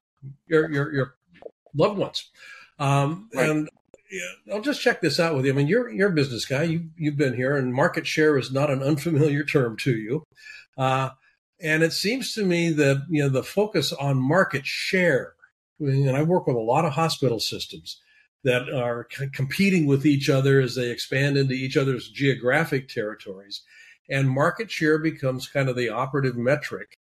your, 0.49 0.69
your, 0.73 0.93
your 0.93 1.15
loved 1.73 1.99
ones. 1.99 2.29
Um, 2.81 3.31
right. 3.33 3.49
and 3.49 3.69
yeah, 4.11 4.55
I'll 4.55 4.61
just 4.61 4.81
check 4.81 5.01
this 5.01 5.19
out 5.19 5.35
with 5.35 5.45
you. 5.45 5.53
I 5.53 5.55
mean, 5.55 5.67
you're, 5.67 5.91
you're 5.91 6.11
a 6.11 6.15
business 6.15 6.45
guy. 6.45 6.65
You, 6.65 6.91
you've 6.97 7.17
been 7.17 7.35
here 7.35 7.57
and 7.57 7.73
market 7.73 8.07
share 8.07 8.39
is 8.39 8.53
not 8.53 8.71
an 8.71 8.83
unfamiliar 8.83 9.45
term 9.45 9.77
to 9.79 9.97
you. 9.97 10.25
Uh, 10.77 11.11
and 11.61 11.83
it 11.83 11.93
seems 11.93 12.35
to 12.35 12.45
me 12.45 12.71
that, 12.71 13.07
you 13.09 13.23
know, 13.23 13.29
the 13.29 13.43
focus 13.43 13.93
on 13.93 14.19
market 14.19 14.67
share, 14.67 15.35
and 15.81 16.17
I 16.17 16.23
work 16.23 16.47
with 16.47 16.57
a 16.57 16.61
lot 16.61 16.85
of 16.85 16.93
hospital 16.93 17.41
systems 17.41 18.01
that 18.45 18.69
are 18.69 19.09
competing 19.33 19.87
with 19.87 20.07
each 20.07 20.29
other 20.29 20.61
as 20.61 20.75
they 20.77 20.91
expand 20.91 21.37
into 21.37 21.55
each 21.55 21.77
other's 21.77 22.09
geographic 22.11 22.89
territories. 22.89 23.63
And 24.09 24.31
market 24.31 24.71
share 24.71 24.99
becomes 24.99 25.49
kind 25.49 25.69
of 25.69 25.77
the 25.77 25.89
operative 25.89 26.37
metric 26.37 26.97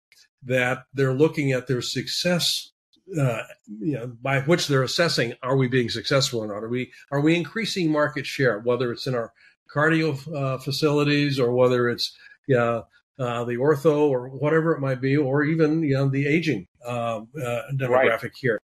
that 0.43 0.83
they're 0.93 1.13
looking 1.13 1.51
at 1.51 1.67
their 1.67 1.81
success 1.81 2.71
uh, 3.19 3.43
you 3.79 3.93
know, 3.93 4.07
by 4.21 4.41
which 4.41 4.67
they're 4.67 4.83
assessing 4.83 5.33
are 5.43 5.57
we 5.57 5.67
being 5.67 5.89
successful 5.89 6.39
or 6.39 6.47
not? 6.47 6.63
Are 6.63 6.69
we 6.69 6.91
are 7.11 7.21
we 7.21 7.35
increasing 7.35 7.91
market 7.91 8.25
share, 8.25 8.59
whether 8.59 8.91
it's 8.91 9.07
in 9.07 9.15
our 9.15 9.33
cardio 9.73 10.17
uh, 10.35 10.57
facilities 10.57 11.39
or 11.39 11.53
whether 11.53 11.89
it's 11.89 12.15
yeah, 12.47 12.81
uh, 13.19 13.43
the 13.43 13.55
ortho 13.55 14.09
or 14.09 14.29
whatever 14.29 14.73
it 14.73 14.79
might 14.79 15.01
be, 15.01 15.17
or 15.17 15.43
even 15.43 15.83
you 15.83 15.93
know 15.93 16.09
the 16.09 16.27
aging 16.27 16.67
um, 16.85 17.27
uh, 17.41 17.61
demographic 17.73 18.23
right. 18.23 18.31
here. 18.39 18.61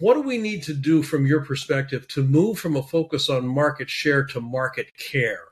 What 0.00 0.14
do 0.14 0.22
we 0.22 0.38
need 0.38 0.62
to 0.64 0.74
do 0.74 1.02
from 1.02 1.24
your 1.24 1.44
perspective 1.44 2.08
to 2.08 2.22
move 2.22 2.58
from 2.58 2.76
a 2.76 2.82
focus 2.82 3.30
on 3.30 3.46
market 3.46 3.88
share 3.88 4.24
to 4.26 4.40
market 4.40 4.88
care? 4.98 5.44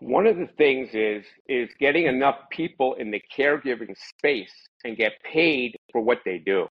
One 0.00 0.26
of 0.26 0.36
the 0.36 0.48
things 0.58 0.90
is 0.94 1.24
is 1.48 1.68
getting 1.80 2.06
enough 2.06 2.36
people 2.50 2.94
in 2.94 3.10
the 3.10 3.22
caregiving 3.36 3.96
space 4.16 4.52
and 4.84 4.96
get 4.96 5.12
paid 5.24 5.76
for 5.92 6.00
what 6.00 6.20
they 6.24 6.38
do. 6.38 6.68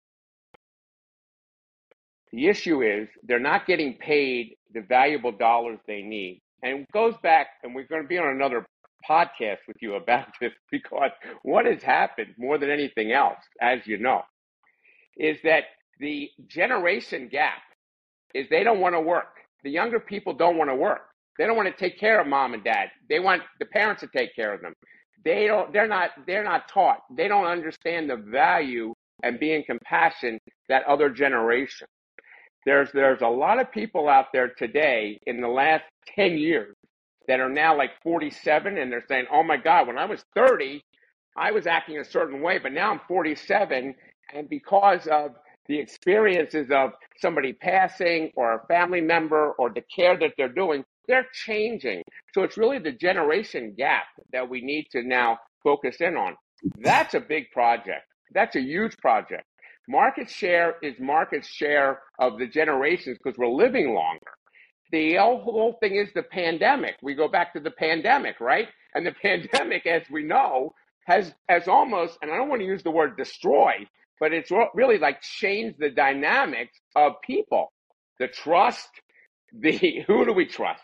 The 2.31 2.47
issue 2.47 2.81
is 2.83 3.09
they're 3.23 3.39
not 3.39 3.65
getting 3.65 3.95
paid 3.95 4.55
the 4.73 4.81
valuable 4.81 5.31
dollars 5.31 5.79
they 5.87 6.01
need. 6.01 6.41
And 6.63 6.81
it 6.81 6.91
goes 6.91 7.15
back, 7.23 7.47
and 7.63 7.73
we're 7.75 7.87
going 7.87 8.01
to 8.01 8.07
be 8.07 8.17
on 8.17 8.29
another 8.29 8.65
podcast 9.09 9.59
with 9.67 9.77
you 9.81 9.95
about 9.95 10.27
this 10.41 10.53
because 10.71 11.11
what 11.43 11.65
has 11.65 11.81
happened 11.83 12.33
more 12.37 12.57
than 12.57 12.69
anything 12.69 13.11
else, 13.11 13.39
as 13.61 13.85
you 13.85 13.97
know, 13.97 14.23
is 15.17 15.37
that 15.43 15.65
the 15.99 16.29
generation 16.47 17.27
gap 17.27 17.61
is 18.33 18.47
they 18.49 18.63
don't 18.63 18.79
want 18.79 18.95
to 18.95 19.01
work. 19.01 19.37
The 19.63 19.71
younger 19.71 19.99
people 19.99 20.33
don't 20.33 20.57
want 20.57 20.69
to 20.69 20.75
work. 20.75 21.01
They 21.38 21.45
don't 21.45 21.58
want 21.58 21.69
to 21.69 21.78
take 21.78 22.00
care 22.00 22.21
of 22.21 22.28
mom 22.28 22.54
and 22.54 22.63
dad. 22.63 22.89
They 23.10 23.19
want 23.19 23.43
the 23.60 23.65
parents 23.65 24.02
to 24.02 24.08
take 24.15 24.36
care 24.36 24.54
of 24.54 24.62
them. 24.62 24.73
They 25.26 25.47
don't 25.47 25.73
they're 25.73 25.88
not 25.88 26.12
they're 26.28 26.43
not 26.43 26.69
taught. 26.69 27.00
They 27.15 27.28
don't 27.28 27.47
understand 27.47 28.10
the 28.10 28.17
value 28.17 28.93
and 29.23 29.39
being 29.39 29.63
compassion 29.65 30.39
that 30.69 30.84
other 30.86 31.10
generation. 31.10 31.88
There's 32.65 32.91
there's 32.93 33.21
a 33.21 33.28
lot 33.28 33.60
of 33.60 33.71
people 33.71 34.10
out 34.10 34.28
there 34.34 34.50
today 34.50 35.19
in 35.28 35.41
the 35.41 35.47
last 35.47 35.86
10 36.15 36.38
years 36.38 36.76
that 37.28 37.39
are 37.39 37.50
now 37.50 37.78
like 37.78 37.91
47 38.04 38.78
and 38.78 38.91
they're 38.91 39.06
saying, 39.08 39.26
"Oh 39.32 39.43
my 39.43 39.58
god, 39.58 39.88
when 39.88 39.97
I 39.97 40.06
was 40.06 40.23
30, 40.36 40.82
I 41.38 41.52
was 41.52 41.67
acting 41.67 42.00
a 42.00 42.06
certain 42.06 42.41
way, 42.41 42.60
but 42.60 42.73
now 42.73 42.91
I'm 42.91 43.02
47 43.08 43.95
and 44.34 44.50
because 44.50 45.08
of 45.08 45.32
the 45.67 45.80
experiences 45.80 46.69
of 46.71 46.91
somebody 47.19 47.54
passing 47.54 48.32
or 48.36 48.56
a 48.56 48.67
family 48.67 49.02
member 49.02 49.52
or 49.54 49.69
the 49.71 49.84
care 49.95 50.17
that 50.17 50.34
they're 50.38 50.50
doing, 50.50 50.84
they're 51.07 51.27
changing. 51.33 52.03
So 52.33 52.43
it's 52.43 52.57
really 52.57 52.79
the 52.79 52.91
generation 52.91 53.75
gap 53.77 54.05
that 54.33 54.49
we 54.49 54.61
need 54.61 54.87
to 54.91 55.03
now 55.03 55.39
focus 55.63 55.97
in 56.01 56.15
on. 56.17 56.35
That's 56.81 57.13
a 57.13 57.19
big 57.19 57.51
project. 57.51 58.05
That's 58.33 58.55
a 58.55 58.61
huge 58.61 58.97
project. 58.97 59.43
Market 59.87 60.29
share 60.29 60.75
is 60.81 60.95
market 60.99 61.45
share 61.45 62.01
of 62.19 62.37
the 62.39 62.47
generations 62.47 63.17
because 63.23 63.37
we're 63.37 63.47
living 63.47 63.93
longer. 63.93 64.31
The 64.91 65.15
whole 65.15 65.77
thing 65.81 65.95
is 65.95 66.09
the 66.13 66.23
pandemic. 66.23 66.95
We 67.01 67.15
go 67.15 67.27
back 67.27 67.53
to 67.53 67.59
the 67.59 67.71
pandemic, 67.71 68.39
right? 68.39 68.67
And 68.95 69.05
the 69.05 69.11
pandemic, 69.23 69.85
as 69.85 70.03
we 70.11 70.23
know, 70.23 70.73
has 71.05 71.33
has 71.49 71.67
almost, 71.67 72.17
and 72.21 72.31
I 72.31 72.37
don't 72.37 72.49
want 72.49 72.61
to 72.61 72.67
use 72.67 72.83
the 72.83 72.91
word 72.91 73.17
destroy, 73.17 73.87
but 74.19 74.33
it's 74.33 74.51
really 74.73 74.97
like 74.97 75.21
changed 75.21 75.77
the 75.79 75.89
dynamics 75.89 76.77
of 76.95 77.13
people. 77.25 77.71
The 78.19 78.27
trust, 78.27 78.89
the 79.53 80.03
who 80.07 80.25
do 80.25 80.33
we 80.33 80.45
trust? 80.45 80.83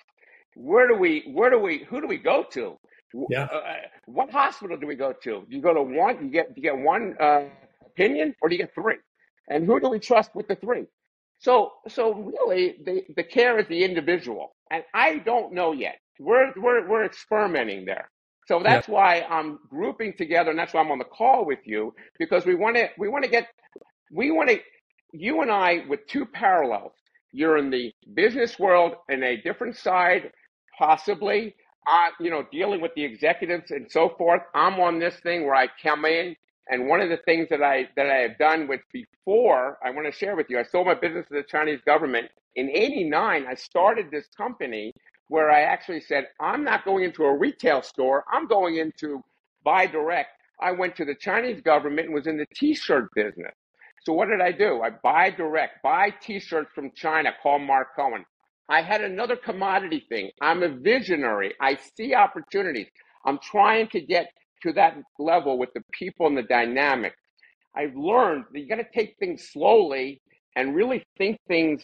Where 0.55 0.87
do 0.87 0.95
we 0.95 1.23
where 1.33 1.49
do 1.49 1.59
we 1.59 1.85
who 1.89 2.01
do 2.01 2.07
we 2.07 2.17
go 2.17 2.45
to? 2.51 2.77
Yeah. 3.29 3.43
Uh, 3.43 3.75
what 4.05 4.31
hospital 4.31 4.77
do 4.77 4.87
we 4.87 4.95
go 4.95 5.13
to? 5.13 5.45
Do 5.47 5.47
you 5.49 5.61
go 5.61 5.73
to 5.73 5.81
one, 5.83 6.25
you 6.25 6.31
get 6.31 6.47
you 6.55 6.63
get 6.63 6.77
one 6.77 7.15
uh, 7.19 7.43
opinion, 7.85 8.35
or 8.41 8.49
do 8.49 8.55
you 8.55 8.61
get 8.61 8.73
three? 8.73 8.97
And 9.49 9.65
who 9.65 9.79
do 9.79 9.89
we 9.89 9.99
trust 9.99 10.35
with 10.35 10.47
the 10.47 10.55
three? 10.55 10.85
So 11.39 11.73
so 11.87 12.13
really, 12.13 12.77
the 12.85 13.03
the 13.15 13.23
care 13.23 13.59
is 13.59 13.67
the 13.67 13.83
individual, 13.83 14.55
and 14.71 14.83
I 14.93 15.19
don't 15.19 15.53
know 15.53 15.73
yet. 15.73 15.99
We're 16.19 16.53
we're 16.55 16.87
we're 16.87 17.05
experimenting 17.05 17.85
there. 17.85 18.09
So 18.47 18.61
that's 18.63 18.87
yeah. 18.87 18.93
why 18.93 19.21
I'm 19.29 19.59
grouping 19.69 20.13
together, 20.17 20.49
and 20.49 20.59
that's 20.59 20.73
why 20.73 20.81
I'm 20.81 20.91
on 20.91 20.99
the 20.99 21.05
call 21.05 21.45
with 21.45 21.59
you 21.65 21.93
because 22.19 22.45
we 22.45 22.55
want 22.55 22.75
to 22.77 22.89
we 22.97 23.09
want 23.09 23.23
to 23.25 23.29
get 23.29 23.47
we 24.11 24.31
want 24.31 24.49
to 24.49 24.59
you 25.13 25.41
and 25.41 25.51
I 25.51 25.83
with 25.87 26.05
two 26.07 26.25
parallels. 26.25 26.93
You're 27.31 27.57
in 27.57 27.69
the 27.69 27.91
business 28.13 28.59
world 28.59 28.93
in 29.09 29.23
a 29.23 29.37
different 29.37 29.75
side, 29.75 30.31
possibly. 30.77 31.55
Uh, 31.87 32.09
you 32.19 32.29
know, 32.29 32.45
dealing 32.51 32.81
with 32.81 32.93
the 32.95 33.03
executives 33.03 33.71
and 33.71 33.91
so 33.91 34.09
forth. 34.17 34.41
I'm 34.55 34.79
on 34.79 34.99
this 34.99 35.15
thing 35.21 35.45
where 35.45 35.55
I 35.55 35.67
come 35.83 36.05
in, 36.05 36.35
and 36.69 36.87
one 36.87 37.01
of 37.01 37.09
the 37.09 37.17
things 37.25 37.49
that 37.49 37.63
I 37.63 37.89
that 37.97 38.09
I 38.09 38.17
have 38.17 38.37
done 38.37 38.67
which 38.67 38.81
before 38.93 39.79
I 39.85 39.91
want 39.91 40.07
to 40.07 40.11
share 40.13 40.35
with 40.35 40.47
you. 40.49 40.59
I 40.59 40.63
sold 40.63 40.87
my 40.87 40.95
business 40.95 41.27
to 41.29 41.35
the 41.35 41.43
Chinese 41.43 41.81
government 41.85 42.29
in 42.55 42.69
'89. 42.69 43.45
I 43.49 43.55
started 43.55 44.11
this 44.11 44.27
company 44.37 44.93
where 45.29 45.51
I 45.51 45.61
actually 45.61 46.01
said, 46.01 46.27
I'm 46.39 46.63
not 46.63 46.85
going 46.85 47.03
into 47.03 47.23
a 47.23 47.37
retail 47.37 47.81
store, 47.81 48.25
I'm 48.31 48.47
going 48.47 48.77
into 48.77 49.23
buy 49.65 49.87
direct. 49.87 50.29
I 50.61 50.71
went 50.71 50.95
to 50.97 51.05
the 51.05 51.15
Chinese 51.15 51.61
government 51.61 52.07
and 52.07 52.15
was 52.15 52.27
in 52.27 52.37
the 52.37 52.47
t 52.55 52.75
shirt 52.75 53.09
business. 53.15 53.53
So 54.05 54.13
what 54.13 54.29
did 54.29 54.41
I 54.41 54.51
do? 54.51 54.81
I 54.81 54.91
buy 54.91 55.31
direct, 55.31 55.83
buy 55.83 56.11
t 56.21 56.39
shirts 56.39 56.71
from 56.75 56.91
China, 56.95 57.31
call 57.41 57.59
Marc 57.59 57.95
Cohen. 57.95 58.25
I 58.69 58.81
had 58.81 59.01
another 59.01 59.35
commodity 59.35 60.05
thing. 60.09 60.31
I'm 60.41 60.63
a 60.63 60.69
visionary. 60.69 61.53
I 61.59 61.77
see 61.97 62.13
opportunities. 62.13 62.87
I'm 63.25 63.39
trying 63.39 63.87
to 63.89 64.01
get 64.01 64.27
to 64.63 64.73
that 64.73 64.95
level 65.19 65.57
with 65.57 65.69
the 65.73 65.81
people 65.91 66.27
and 66.27 66.37
the 66.37 66.43
dynamic. 66.43 67.13
I've 67.75 67.95
learned 67.95 68.45
that 68.51 68.59
you 68.59 68.67
got 68.67 68.75
to 68.75 68.87
take 68.93 69.15
things 69.19 69.49
slowly 69.51 70.21
and 70.55 70.75
really 70.75 71.03
think 71.17 71.37
things 71.47 71.83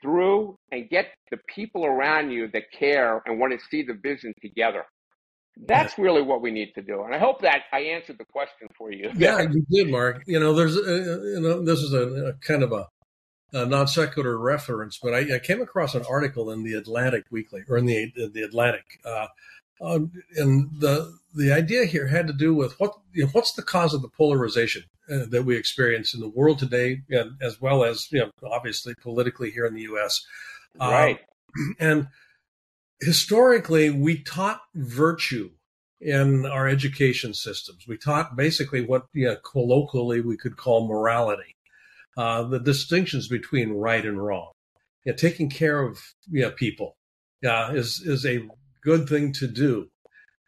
through 0.00 0.56
and 0.70 0.88
get 0.90 1.06
the 1.30 1.38
people 1.48 1.84
around 1.84 2.30
you 2.30 2.48
that 2.52 2.64
care 2.72 3.22
and 3.26 3.38
want 3.38 3.52
to 3.52 3.66
see 3.70 3.82
the 3.82 3.94
vision 3.94 4.32
together. 4.42 4.84
That's 5.66 5.98
really 5.98 6.22
what 6.22 6.40
we 6.42 6.50
need 6.50 6.72
to 6.74 6.82
do. 6.82 7.02
And 7.02 7.14
I 7.14 7.18
hope 7.18 7.42
that 7.42 7.62
I 7.72 7.80
answered 7.80 8.16
the 8.18 8.24
question 8.24 8.68
for 8.76 8.90
you. 8.92 9.10
Yeah, 9.16 9.40
you 9.42 9.64
did, 9.70 9.90
Marc. 9.90 10.22
You 10.26 10.40
know, 10.40 10.54
there's, 10.54 10.76
uh, 10.76 11.20
you 11.34 11.40
know, 11.40 11.62
this 11.64 11.80
is 11.80 11.92
a, 11.92 12.28
a 12.28 12.32
kind 12.34 12.62
of 12.62 12.72
a, 12.72 12.86
a, 13.52 13.66
non 13.66 13.86
sequitur 13.86 14.38
reference, 14.38 14.98
but 15.02 15.14
I, 15.14 15.36
I, 15.36 15.38
came 15.38 15.60
across 15.60 15.94
an 15.94 16.04
article 16.08 16.50
in 16.50 16.62
the 16.62 16.74
Atlantic 16.74 17.24
Weekly 17.30 17.62
or 17.68 17.76
in 17.78 17.86
the 17.86 18.12
the 18.32 18.42
Atlantic, 18.42 19.00
uh, 19.04 19.26
um, 19.80 20.12
and 20.36 20.70
the 20.78 21.18
the 21.34 21.52
idea 21.52 21.84
here 21.84 22.06
had 22.06 22.26
to 22.26 22.32
do 22.32 22.54
with 22.54 22.78
what 22.78 22.94
you 23.12 23.24
know, 23.24 23.30
what's 23.32 23.52
the 23.52 23.62
cause 23.62 23.94
of 23.94 24.02
the 24.02 24.08
polarization 24.08 24.84
uh, 25.10 25.26
that 25.30 25.44
we 25.44 25.56
experience 25.56 26.14
in 26.14 26.20
the 26.20 26.28
world 26.28 26.58
today, 26.58 27.02
and 27.10 27.32
as 27.40 27.60
well 27.60 27.84
as 27.84 28.10
you 28.12 28.20
know, 28.20 28.30
obviously 28.50 28.94
politically 28.94 29.50
here 29.50 29.66
in 29.66 29.74
the 29.74 29.82
U.S. 29.82 30.24
Right. 30.78 31.18
Um, 31.56 31.76
and 31.80 32.08
historically, 33.00 33.90
we 33.90 34.22
taught 34.22 34.62
virtue 34.74 35.50
in 36.00 36.46
our 36.46 36.68
education 36.68 37.32
systems. 37.32 37.86
We 37.86 37.96
taught 37.96 38.36
basically 38.36 38.84
what 38.84 39.06
you 39.12 39.26
know, 39.26 39.36
colloquially 39.36 40.20
we 40.20 40.36
could 40.36 40.56
call 40.56 40.86
morality, 40.86 41.56
uh, 42.16 42.42
the 42.44 42.60
distinctions 42.60 43.28
between 43.28 43.72
right 43.72 44.04
and 44.04 44.22
wrong. 44.22 44.52
You 45.04 45.12
know, 45.12 45.16
taking 45.16 45.50
care 45.50 45.82
of 45.82 45.98
you 46.30 46.42
know, 46.42 46.50
people 46.50 46.96
uh, 47.46 47.72
is 47.74 48.02
is 48.04 48.24
a 48.26 48.48
good 48.82 49.08
thing 49.08 49.32
to 49.34 49.46
do. 49.46 49.88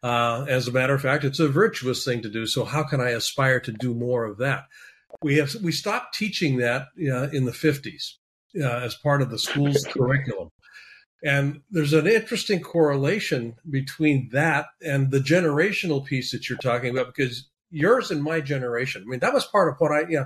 Uh, 0.03 0.45
as 0.47 0.67
a 0.67 0.71
matter 0.71 0.93
of 0.93 1.01
fact, 1.01 1.23
it's 1.23 1.39
a 1.39 1.47
virtuous 1.47 2.05
thing 2.05 2.21
to 2.21 2.29
do. 2.29 2.45
So 2.45 2.63
how 2.63 2.83
can 2.83 3.01
I 3.01 3.09
aspire 3.09 3.59
to 3.61 3.71
do 3.71 3.95
more 3.95 4.25
of 4.25 4.37
that? 4.37 4.65
we 5.21 5.37
have 5.37 5.55
we 5.63 5.71
stopped 5.71 6.15
teaching 6.15 6.57
that 6.57 6.87
uh, 6.99 7.29
in 7.29 7.45
the 7.45 7.51
50s 7.51 8.13
uh, 8.59 8.85
as 8.85 8.95
part 8.95 9.21
of 9.21 9.29
the 9.29 9.39
school's 9.39 9.85
curriculum. 9.89 10.49
And 11.23 11.61
there's 11.71 11.93
an 11.93 12.05
interesting 12.05 12.61
correlation 12.61 13.55
between 13.69 14.29
that 14.31 14.67
and 14.83 15.09
the 15.09 15.19
generational 15.19 16.05
piece 16.05 16.31
that 16.31 16.47
you're 16.47 16.57
talking 16.59 16.91
about, 16.91 17.07
because 17.07 17.49
yours 17.71 18.11
and 18.11 18.21
my 18.21 18.41
generation, 18.41 19.03
I 19.03 19.09
mean, 19.09 19.21
that 19.21 19.33
was 19.33 19.45
part 19.45 19.69
of 19.69 19.75
what 19.79 19.91
I, 19.91 20.01
you 20.01 20.17
know, 20.17 20.25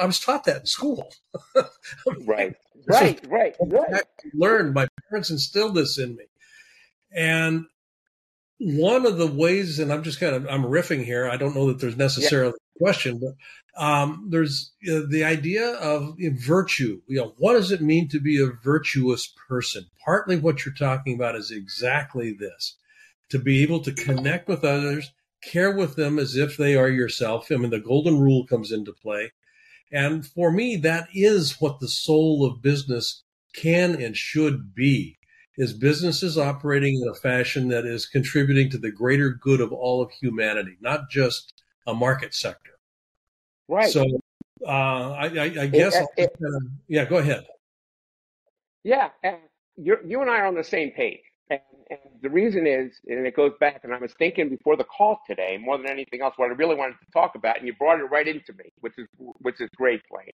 I 0.00 0.04
was 0.06 0.20
taught 0.20 0.44
that 0.44 0.60
in 0.60 0.66
school. 0.66 1.12
right, 2.26 2.54
right, 2.86 3.20
right, 3.26 3.56
right. 3.60 4.02
Learned. 4.34 4.74
My 4.74 4.88
parents 5.08 5.30
instilled 5.30 5.74
this 5.74 5.98
in 5.98 6.16
me, 6.16 6.24
and 7.14 7.66
one 8.58 9.04
of 9.04 9.18
the 9.18 9.26
ways, 9.26 9.78
and 9.78 9.92
I'm 9.92 10.02
just 10.02 10.20
kind 10.20 10.34
of 10.34 10.46
I'm 10.48 10.64
riffing 10.64 11.04
here. 11.04 11.28
I 11.28 11.36
don't 11.36 11.54
know 11.54 11.68
that 11.68 11.80
there's 11.80 11.96
necessarily 11.96 12.54
yeah. 12.54 12.76
a 12.76 12.78
question, 12.84 13.20
but 13.20 13.82
um, 13.82 14.28
there's 14.30 14.72
uh, 14.90 15.00
the 15.08 15.24
idea 15.24 15.74
of 15.74 16.16
virtue. 16.18 17.00
You 17.06 17.18
know, 17.18 17.34
what 17.38 17.52
does 17.52 17.70
it 17.70 17.82
mean 17.82 18.08
to 18.08 18.20
be 18.20 18.40
a 18.40 18.46
virtuous 18.46 19.32
person? 19.48 19.86
Partly 20.04 20.36
what 20.36 20.64
you're 20.64 20.74
talking 20.74 21.14
about 21.14 21.36
is 21.36 21.50
exactly 21.50 22.32
this: 22.32 22.76
to 23.30 23.38
be 23.38 23.62
able 23.62 23.80
to 23.80 23.92
connect 23.92 24.48
with 24.48 24.64
others, 24.64 25.12
care 25.42 25.74
with 25.74 25.96
them 25.96 26.18
as 26.18 26.36
if 26.36 26.56
they 26.56 26.76
are 26.76 26.88
yourself. 26.88 27.48
I 27.50 27.56
mean, 27.56 27.70
the 27.70 27.80
golden 27.80 28.18
rule 28.18 28.46
comes 28.46 28.72
into 28.72 28.92
play, 28.92 29.32
and 29.92 30.26
for 30.26 30.50
me, 30.50 30.76
that 30.76 31.08
is 31.14 31.60
what 31.60 31.80
the 31.80 31.88
soul 31.88 32.44
of 32.44 32.62
business 32.62 33.22
can 33.54 34.00
and 34.00 34.16
should 34.16 34.74
be 34.74 35.18
is 35.56 35.72
businesses 35.72 36.36
operating 36.36 37.00
in 37.00 37.08
a 37.08 37.14
fashion 37.14 37.68
that 37.68 37.86
is 37.86 38.06
contributing 38.06 38.68
to 38.70 38.78
the 38.78 38.90
greater 38.90 39.30
good 39.30 39.60
of 39.60 39.72
all 39.72 40.02
of 40.02 40.10
humanity, 40.10 40.76
not 40.80 41.08
just 41.10 41.62
a 41.86 41.94
market 41.94 42.34
sector. 42.34 42.72
Right. 43.68 43.90
So 43.90 44.04
uh, 44.66 44.70
I, 44.70 45.26
I, 45.26 45.44
I, 45.60 45.66
guess, 45.66 45.96
it, 45.96 46.08
it, 46.16 46.62
yeah, 46.88 47.04
go 47.04 47.16
ahead. 47.18 47.46
Yeah, 48.84 49.10
and 49.22 49.38
you 49.76 50.20
and 50.20 50.30
I 50.30 50.40
are 50.40 50.46
on 50.46 50.54
the 50.54 50.64
same 50.64 50.90
page. 50.90 51.20
And, 51.90 52.00
the 52.22 52.30
reason 52.30 52.66
is, 52.66 53.00
and 53.06 53.26
it 53.26 53.36
goes 53.36 53.52
back, 53.60 53.82
and 53.84 53.94
I 53.94 53.98
was 53.98 54.12
thinking 54.18 54.48
before 54.50 54.76
the 54.76 54.84
call 54.84 55.20
today, 55.28 55.58
more 55.60 55.78
than 55.78 55.90
anything 55.90 56.22
else, 56.22 56.34
what 56.36 56.50
I 56.50 56.54
really 56.54 56.74
wanted 56.76 56.96
to 57.04 57.10
talk 57.12 57.34
about, 57.36 57.58
and 57.58 57.66
you 57.66 57.74
brought 57.74 58.00
it 58.00 58.04
right 58.04 58.28
into 58.28 58.52
me, 58.54 58.66
which 58.80 58.94
is 58.98 59.08
which 59.18 59.60
is 59.60 59.70
great, 59.76 60.02
Blaine. 60.10 60.30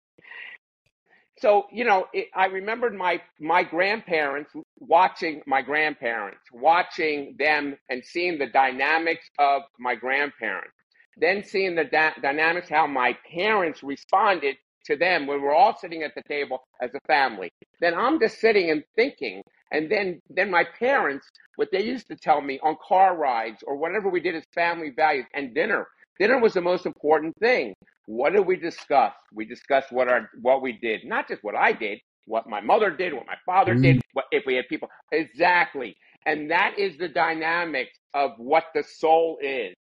So 1.39 1.67
you 1.71 1.85
know 1.85 2.07
it, 2.13 2.27
i 2.35 2.45
remembered 2.47 2.95
my 2.95 3.21
my 3.39 3.63
grandparents 3.63 4.51
watching 4.79 5.41
my 5.47 5.61
grandparents 5.63 6.41
watching 6.53 7.35
them 7.39 7.77
and 7.89 8.03
seeing 8.05 8.37
the 8.39 8.47
dynamics 8.47 9.29
of 9.39 9.63
my 9.79 9.95
grandparents. 9.95 10.73
Then 11.17 11.43
seeing 11.43 11.75
the 11.75 11.85
da- 11.85 12.13
dynamics 12.21 12.69
how 12.69 12.87
my 12.87 13.17
parents 13.33 13.83
responded 13.83 14.57
to 14.85 14.95
them 14.97 15.27
when 15.27 15.41
we're 15.41 15.55
all 15.55 15.77
sitting 15.77 16.03
at 16.03 16.15
the 16.15 16.23
table 16.23 16.63
as 16.81 16.91
a 16.95 16.99
family. 17.07 17.51
Then 17.81 17.95
i'm 17.95 18.19
just 18.19 18.39
sitting 18.39 18.69
and 18.71 18.83
thinking 18.95 19.41
and 19.71 19.91
then 19.91 20.21
then 20.29 20.49
my 20.49 20.65
parents 20.79 21.27
what 21.55 21.69
they 21.71 21.83
used 21.83 22.07
to 22.07 22.15
tell 22.15 22.41
me 22.41 22.59
on 22.63 22.75
car 22.87 23.15
rides 23.17 23.63
or 23.65 23.75
whatever 23.77 24.09
we 24.09 24.19
did 24.19 24.35
as 24.35 24.43
family 24.53 24.91
values 24.95 25.25
and 25.33 25.53
dinner 25.53 25.87
dinner 26.19 26.39
was 26.39 26.53
the 26.53 26.61
most 26.61 26.85
important 26.85 27.35
thing 27.39 27.73
what 28.11 28.33
did 28.33 28.45
we 28.45 28.55
discuss? 28.57 29.13
We 29.33 29.45
discussed 29.45 29.91
what 29.91 30.07
our 30.07 30.29
what 30.41 30.61
we 30.61 30.73
did, 30.73 31.05
not 31.05 31.27
just 31.27 31.43
what 31.43 31.55
I 31.55 31.71
did, 31.71 31.99
what 32.25 32.47
my 32.47 32.59
mother 32.61 32.89
did, 32.89 33.13
what 33.13 33.25
my 33.25 33.37
father 33.45 33.75
mm. 33.75 33.83
did, 33.83 34.01
what 34.13 34.25
if 34.31 34.43
we 34.45 34.55
had 34.55 34.67
people 34.67 34.89
exactly. 35.11 35.95
And 36.25 36.51
that 36.51 36.77
is 36.77 36.97
the 36.97 37.07
dynamics 37.07 37.97
of 38.13 38.31
what 38.37 38.65
the 38.75 38.83
soul 38.83 39.37
is. 39.41 39.73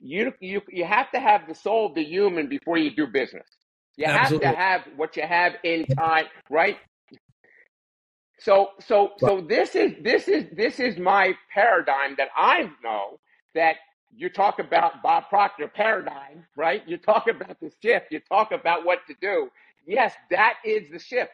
You 0.00 0.32
you 0.40 0.60
you 0.68 0.84
have 0.84 1.10
to 1.12 1.20
have 1.20 1.48
the 1.48 1.54
soul 1.54 1.86
of 1.86 1.94
the 1.94 2.04
human 2.04 2.48
before 2.48 2.78
you 2.78 2.94
do 2.94 3.06
business. 3.06 3.46
You 3.96 4.06
Absolutely. 4.06 4.46
have 4.46 4.54
to 4.54 4.60
have 4.60 4.80
what 4.96 5.16
you 5.16 5.22
have 5.22 5.54
in 5.64 5.86
time, 5.86 6.26
right? 6.50 6.76
So 8.40 8.70
so 8.80 9.12
so 9.18 9.42
this 9.48 9.76
is 9.76 9.92
this 10.02 10.28
is 10.28 10.46
this 10.52 10.80
is 10.80 10.98
my 10.98 11.34
paradigm 11.54 12.16
that 12.18 12.28
I 12.36 12.70
know 12.84 13.20
that 13.54 13.76
you 14.16 14.28
talk 14.30 14.58
about 14.58 15.02
Bob 15.02 15.24
Proctor 15.30 15.68
paradigm, 15.68 16.46
right? 16.56 16.82
You 16.88 16.98
talk 16.98 17.28
about 17.28 17.58
the 17.60 17.72
shift. 17.82 18.06
You 18.10 18.20
talk 18.28 18.52
about 18.52 18.84
what 18.84 19.00
to 19.08 19.14
do. 19.20 19.50
Yes, 19.86 20.14
that 20.30 20.54
is 20.64 20.90
the 20.90 20.98
shift. 20.98 21.30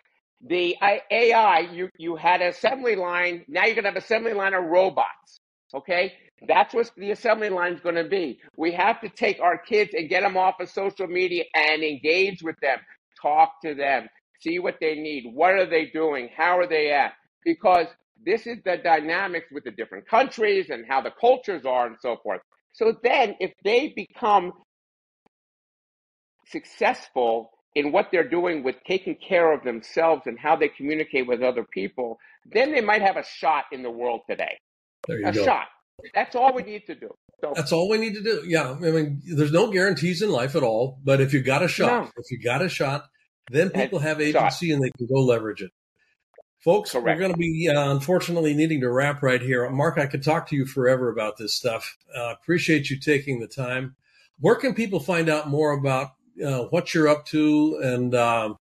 The 0.47 0.77
AI, 1.11 1.61
you, 1.73 1.91
you 1.99 2.17
had 2.17 2.43
an 2.43 2.49
assembly 2.49 2.97
line. 2.97 3.45
Now 3.49 3.65
you're 3.67 3.75
going 3.75 3.85
to 3.85 3.91
have 3.91 3.97
assembly 3.99 4.35
line 4.35 4.55
of 4.55 4.65
robots. 4.65 5.41
Okay. 5.75 6.15
That's 6.49 6.75
what 6.75 6.91
the 6.97 7.13
assembly 7.13 7.51
line 7.51 7.75
is 7.75 7.81
going 7.81 7.97
to 7.97 8.05
be. 8.05 8.41
We 8.57 8.73
have 8.73 9.01
to 9.03 9.09
take 9.11 9.41
our 9.41 9.59
kids 9.59 9.93
and 9.95 10.09
get 10.09 10.23
them 10.23 10.37
off 10.37 10.57
of 10.61 10.71
social 10.71 11.07
media 11.09 11.45
and 11.55 11.83
engage 11.83 12.43
with 12.43 12.57
them, 12.61 12.79
talk 13.23 13.61
to 13.63 13.75
them, 13.75 14.09
see 14.41 14.59
what 14.59 14.77
they 14.81 14.95
need. 14.95 15.31
What 15.33 15.55
are 15.55 15.67
they 15.67 15.87
doing? 15.87 16.29
How 16.37 16.59
are 16.59 16.67
they 16.67 16.93
at? 16.93 17.13
Because 17.45 17.87
this 18.25 18.47
is 18.47 18.59
the 18.65 18.79
dynamics 18.83 19.47
with 19.53 19.65
the 19.65 19.71
different 19.71 20.09
countries 20.09 20.71
and 20.71 20.85
how 20.89 21.01
the 21.01 21.13
cultures 21.21 21.65
are 21.65 21.87
and 21.87 21.97
so 22.01 22.17
forth. 22.23 22.41
So 22.73 22.97
then, 23.03 23.37
if 23.41 23.53
they 23.63 23.93
become 23.95 24.53
successful 26.49 27.51
in 27.75 27.93
what 27.93 28.09
they're 28.11 28.29
doing 28.29 28.63
with 28.63 28.77
taking 28.87 29.17
care 29.17 29.53
of 29.53 29.65
themselves 29.65 30.23
and 30.27 30.39
how 30.39 30.57
they 30.57 30.69
communicate 30.69 31.27
with 31.27 31.43
other 31.43 31.65
people, 31.65 32.19
then 32.53 32.73
they 32.73 32.81
might 32.81 33.03
have 33.03 33.17
a 33.17 33.25
shot 33.25 33.65
in 33.73 33.83
the 33.83 33.91
world 33.91 34.21
today. 34.29 34.59
a 35.09 35.33
go. 35.33 35.45
shot. 35.45 35.67
That's 36.15 36.35
all 36.35 36.55
we 36.55 36.63
need 36.63 36.87
to 36.87 36.95
do. 36.95 37.11
So, 37.41 37.53
That's 37.55 37.73
all 37.73 37.89
we 37.89 37.99
need 37.99 38.15
to 38.15 38.23
do. 38.23 38.43
Yeah. 38.47 38.73
I 38.73 38.91
mean, 38.91 39.23
there's 39.25 39.53
no 39.53 39.71
guarantees 39.71 40.23
in 40.23 40.31
life 40.31 40.57
at 40.57 40.63
all, 40.63 40.99
but 41.05 41.21
if 41.21 41.33
you 41.33 41.43
got 41.43 41.63
a 41.63 41.69
shot, 41.69 42.05
no. 42.05 42.11
if 42.17 42.31
you 42.31 42.43
got 42.43 42.63
a 42.63 42.69
shot, 42.69 43.07
then 43.51 43.71
people 43.71 43.99
have 43.99 44.21
agency 44.21 44.69
shot. 44.69 44.75
and 44.75 44.85
they 44.85 44.91
can 44.97 45.07
go 45.07 45.21
leverage 45.21 45.63
it. 45.63 45.71
Folks, 46.65 46.93
Correct. 46.93 47.05
we're 47.05 47.19
going 47.19 47.33
to 47.33 47.37
be 47.37 47.69
uh, 47.69 47.91
unfortunately 47.91 48.55
needing 48.55 48.81
to 48.81 48.91
wrap 48.91 49.23
right 49.23 49.43
here. 49.43 49.69
Marc, 49.69 49.99
I 49.99 50.07
could 50.07 50.23
talk 50.23 50.49
to 50.49 50.57
you 50.57 50.65
forever 50.65 51.11
about 51.11 51.37
this 51.37 51.55
stuff. 51.55 51.95
Uh, 52.17 52.33
appreciate 52.33 52.89
you 52.89 52.99
taking 52.99 53.39
the 53.41 53.47
time. 53.47 53.97
Where 54.41 54.55
can 54.55 54.75
people 54.75 54.99
find 54.99 55.29
out 55.29 55.49
more 55.49 55.73
about 55.73 56.13
uh, 56.45 56.65
what 56.71 56.95
you're 56.95 57.07
up 57.07 57.27
to 57.27 57.81
and 57.83 58.15
um, 58.15 58.57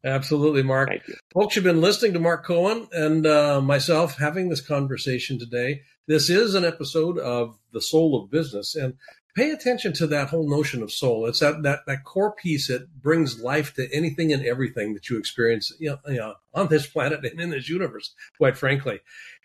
Absolutely, 0.06 0.62
Marc. 0.62 0.92
You. 1.08 1.16
Folks, 1.34 1.56
you've 1.56 1.66
been 1.66 1.82
listening 1.82 2.14
to 2.14 2.20
Marc 2.20 2.46
Cohen 2.46 2.88
and 2.92 3.26
uh, 3.26 3.60
myself 3.60 4.18
having 4.18 4.50
this 4.50 4.62
conversation 4.62 5.40
today. 5.40 5.82
This 6.08 6.30
is 6.30 6.54
an 6.54 6.64
episode 6.64 7.18
of 7.18 7.58
The 7.74 7.82
Soul 7.82 8.22
of 8.22 8.30
Business. 8.30 8.76
And 8.76 8.94
pay 9.36 9.50
attention 9.50 9.94
to 9.94 10.06
that 10.08 10.30
whole 10.30 10.48
notion 10.48 10.84
of 10.84 10.92
soul. 10.92 11.26
It's 11.26 11.40
that, 11.40 11.64
that, 11.64 11.80
that 11.88 12.04
core 12.04 12.36
piece 12.36 12.68
that 12.68 13.02
brings 13.02 13.42
life 13.42 13.74
to 13.74 13.90
anything 13.92 14.32
and 14.32 14.46
everything 14.46 14.94
that 14.94 15.10
you 15.10 15.18
experience 15.18 15.74
you 15.80 15.90
know, 15.90 15.98
you 16.08 16.18
know, 16.18 16.36
on 16.54 16.68
this 16.68 16.86
planet 16.86 17.26
and 17.26 17.42
in 17.42 17.50
this 17.50 17.68
universe, 17.68 18.14
quite 18.38 18.58
frankly. 18.58 19.00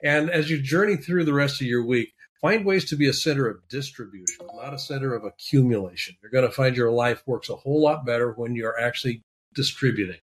And 0.05 0.29
as 0.29 0.51
you 0.51 0.61
journey 0.61 0.97
through 0.97 1.25
the 1.25 1.33
rest 1.33 1.63
of 1.63 1.67
your 1.67 1.85
week, 1.87 2.13
find 2.43 2.67
ways 2.67 2.85
to 2.91 2.97
be 2.97 3.09
a 3.09 3.15
center 3.15 3.49
of 3.49 3.67
distribution, 3.71 4.47
not 4.57 4.75
a 4.75 4.79
center 4.79 5.15
of 5.15 5.25
accumulation. 5.25 6.17
You're 6.21 6.31
going 6.31 6.47
to 6.47 6.55
find 6.55 6.77
your 6.77 6.93
life 6.93 7.23
works 7.25 7.49
a 7.49 7.57
whole 7.57 7.83
lot 7.83 8.05
better 8.05 8.33
when 8.33 8.55
you're 8.55 8.79
actually 8.79 9.25
distributing 9.55 10.21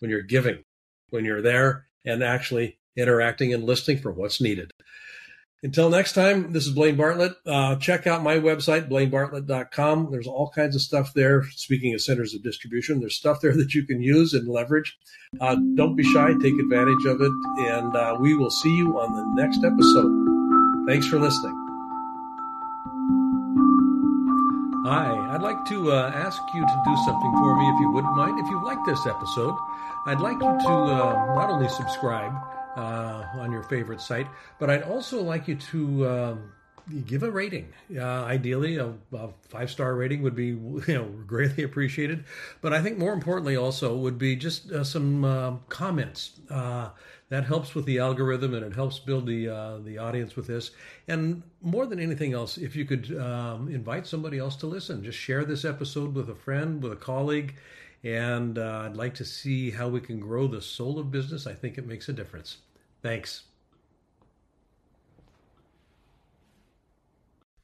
when 0.00 0.10
you're 0.10 0.22
giving, 0.22 0.64
when 1.10 1.24
you're 1.24 1.42
there 1.42 1.86
and 2.04 2.22
actually 2.22 2.78
interacting 2.96 3.54
and 3.54 3.64
listening 3.64 3.98
for 3.98 4.10
what's 4.10 4.40
needed. 4.40 4.72
Until 5.62 5.90
next 5.90 6.14
time, 6.14 6.52
this 6.52 6.66
is 6.66 6.72
Blaine 6.72 6.96
Bartlett. 6.96 7.34
Uh, 7.44 7.76
check 7.76 8.06
out 8.06 8.22
my 8.22 8.36
website, 8.36 8.88
blainebartlett.com. 8.88 10.10
There's 10.10 10.26
all 10.26 10.50
kinds 10.54 10.74
of 10.74 10.80
stuff 10.80 11.12
there. 11.12 11.44
Speaking 11.50 11.92
of 11.92 12.00
centers 12.00 12.34
of 12.34 12.42
distribution, 12.42 12.98
there's 12.98 13.16
stuff 13.16 13.42
there 13.42 13.54
that 13.54 13.74
you 13.74 13.84
can 13.84 14.02
use 14.02 14.32
and 14.32 14.48
leverage. 14.48 14.96
Uh, 15.38 15.56
don't 15.74 15.96
be 15.96 16.02
shy, 16.02 16.32
take 16.40 16.54
advantage 16.58 17.04
of 17.04 17.20
it. 17.20 17.32
And 17.58 17.94
uh, 17.94 18.16
we 18.18 18.34
will 18.34 18.50
see 18.50 18.74
you 18.74 18.98
on 18.98 19.14
the 19.14 19.42
next 19.42 19.62
episode. 19.62 20.86
Thanks 20.88 21.06
for 21.06 21.18
listening. 21.18 21.54
Hi, 24.86 25.29
I'd 25.40 25.56
like 25.56 25.64
to 25.68 25.90
uh, 25.90 26.12
ask 26.14 26.42
you 26.52 26.60
to 26.60 26.82
do 26.84 26.96
something 27.06 27.32
for 27.32 27.56
me 27.56 27.66
if 27.70 27.80
you 27.80 27.90
wouldn't 27.90 28.14
mind. 28.14 28.38
If 28.38 28.50
you 28.50 28.62
like 28.62 28.84
this 28.84 29.06
episode, 29.06 29.54
I'd 30.04 30.20
like 30.20 30.34
you 30.34 30.58
to 30.60 30.68
uh, 30.68 31.34
not 31.34 31.48
only 31.48 31.66
subscribe 31.66 32.34
uh, 32.76 33.24
on 33.36 33.50
your 33.50 33.62
favorite 33.62 34.02
site, 34.02 34.26
but 34.58 34.68
I'd 34.68 34.82
also 34.82 35.22
like 35.22 35.48
you 35.48 35.54
to 35.54 36.04
um, 36.88 37.02
give 37.06 37.22
a 37.22 37.30
rating. 37.30 37.72
Uh, 37.94 38.24
ideally, 38.24 38.76
a, 38.76 38.92
a 39.12 39.28
five 39.48 39.70
star 39.70 39.94
rating 39.94 40.22
would 40.22 40.34
be 40.34 40.46
you 40.46 40.82
know 40.88 41.04
greatly 41.26 41.64
appreciated. 41.64 42.24
But 42.60 42.72
I 42.72 42.82
think 42.82 42.98
more 42.98 43.12
importantly, 43.12 43.56
also 43.56 43.96
would 43.96 44.18
be 44.18 44.36
just 44.36 44.70
uh, 44.70 44.84
some 44.84 45.24
uh, 45.24 45.52
comments. 45.68 46.40
That 47.30 47.44
helps 47.44 47.76
with 47.76 47.84
the 47.84 48.00
algorithm 48.00 48.54
and 48.54 48.66
it 48.66 48.74
helps 48.74 48.98
build 48.98 49.26
the 49.26 49.48
uh, 49.48 49.78
the 49.78 49.98
audience 49.98 50.34
with 50.34 50.48
this. 50.48 50.72
And 51.06 51.44
more 51.62 51.86
than 51.86 52.00
anything 52.00 52.32
else, 52.32 52.58
if 52.58 52.74
you 52.74 52.84
could 52.84 53.16
um, 53.18 53.68
invite 53.68 54.06
somebody 54.06 54.38
else 54.38 54.56
to 54.56 54.66
listen, 54.66 55.04
just 55.04 55.16
share 55.16 55.44
this 55.44 55.64
episode 55.64 56.12
with 56.12 56.28
a 56.28 56.34
friend, 56.34 56.82
with 56.82 56.92
a 56.92 56.96
colleague. 56.96 57.54
And 58.02 58.58
uh, 58.58 58.82
I'd 58.86 58.96
like 58.96 59.14
to 59.14 59.24
see 59.24 59.70
how 59.70 59.88
we 59.88 60.00
can 60.00 60.18
grow 60.18 60.48
the 60.48 60.60
soul 60.60 60.98
of 60.98 61.12
business. 61.12 61.46
I 61.46 61.54
think 61.54 61.78
it 61.78 61.86
makes 61.86 62.08
a 62.08 62.12
difference. 62.12 62.58
Thanks. 63.00 63.44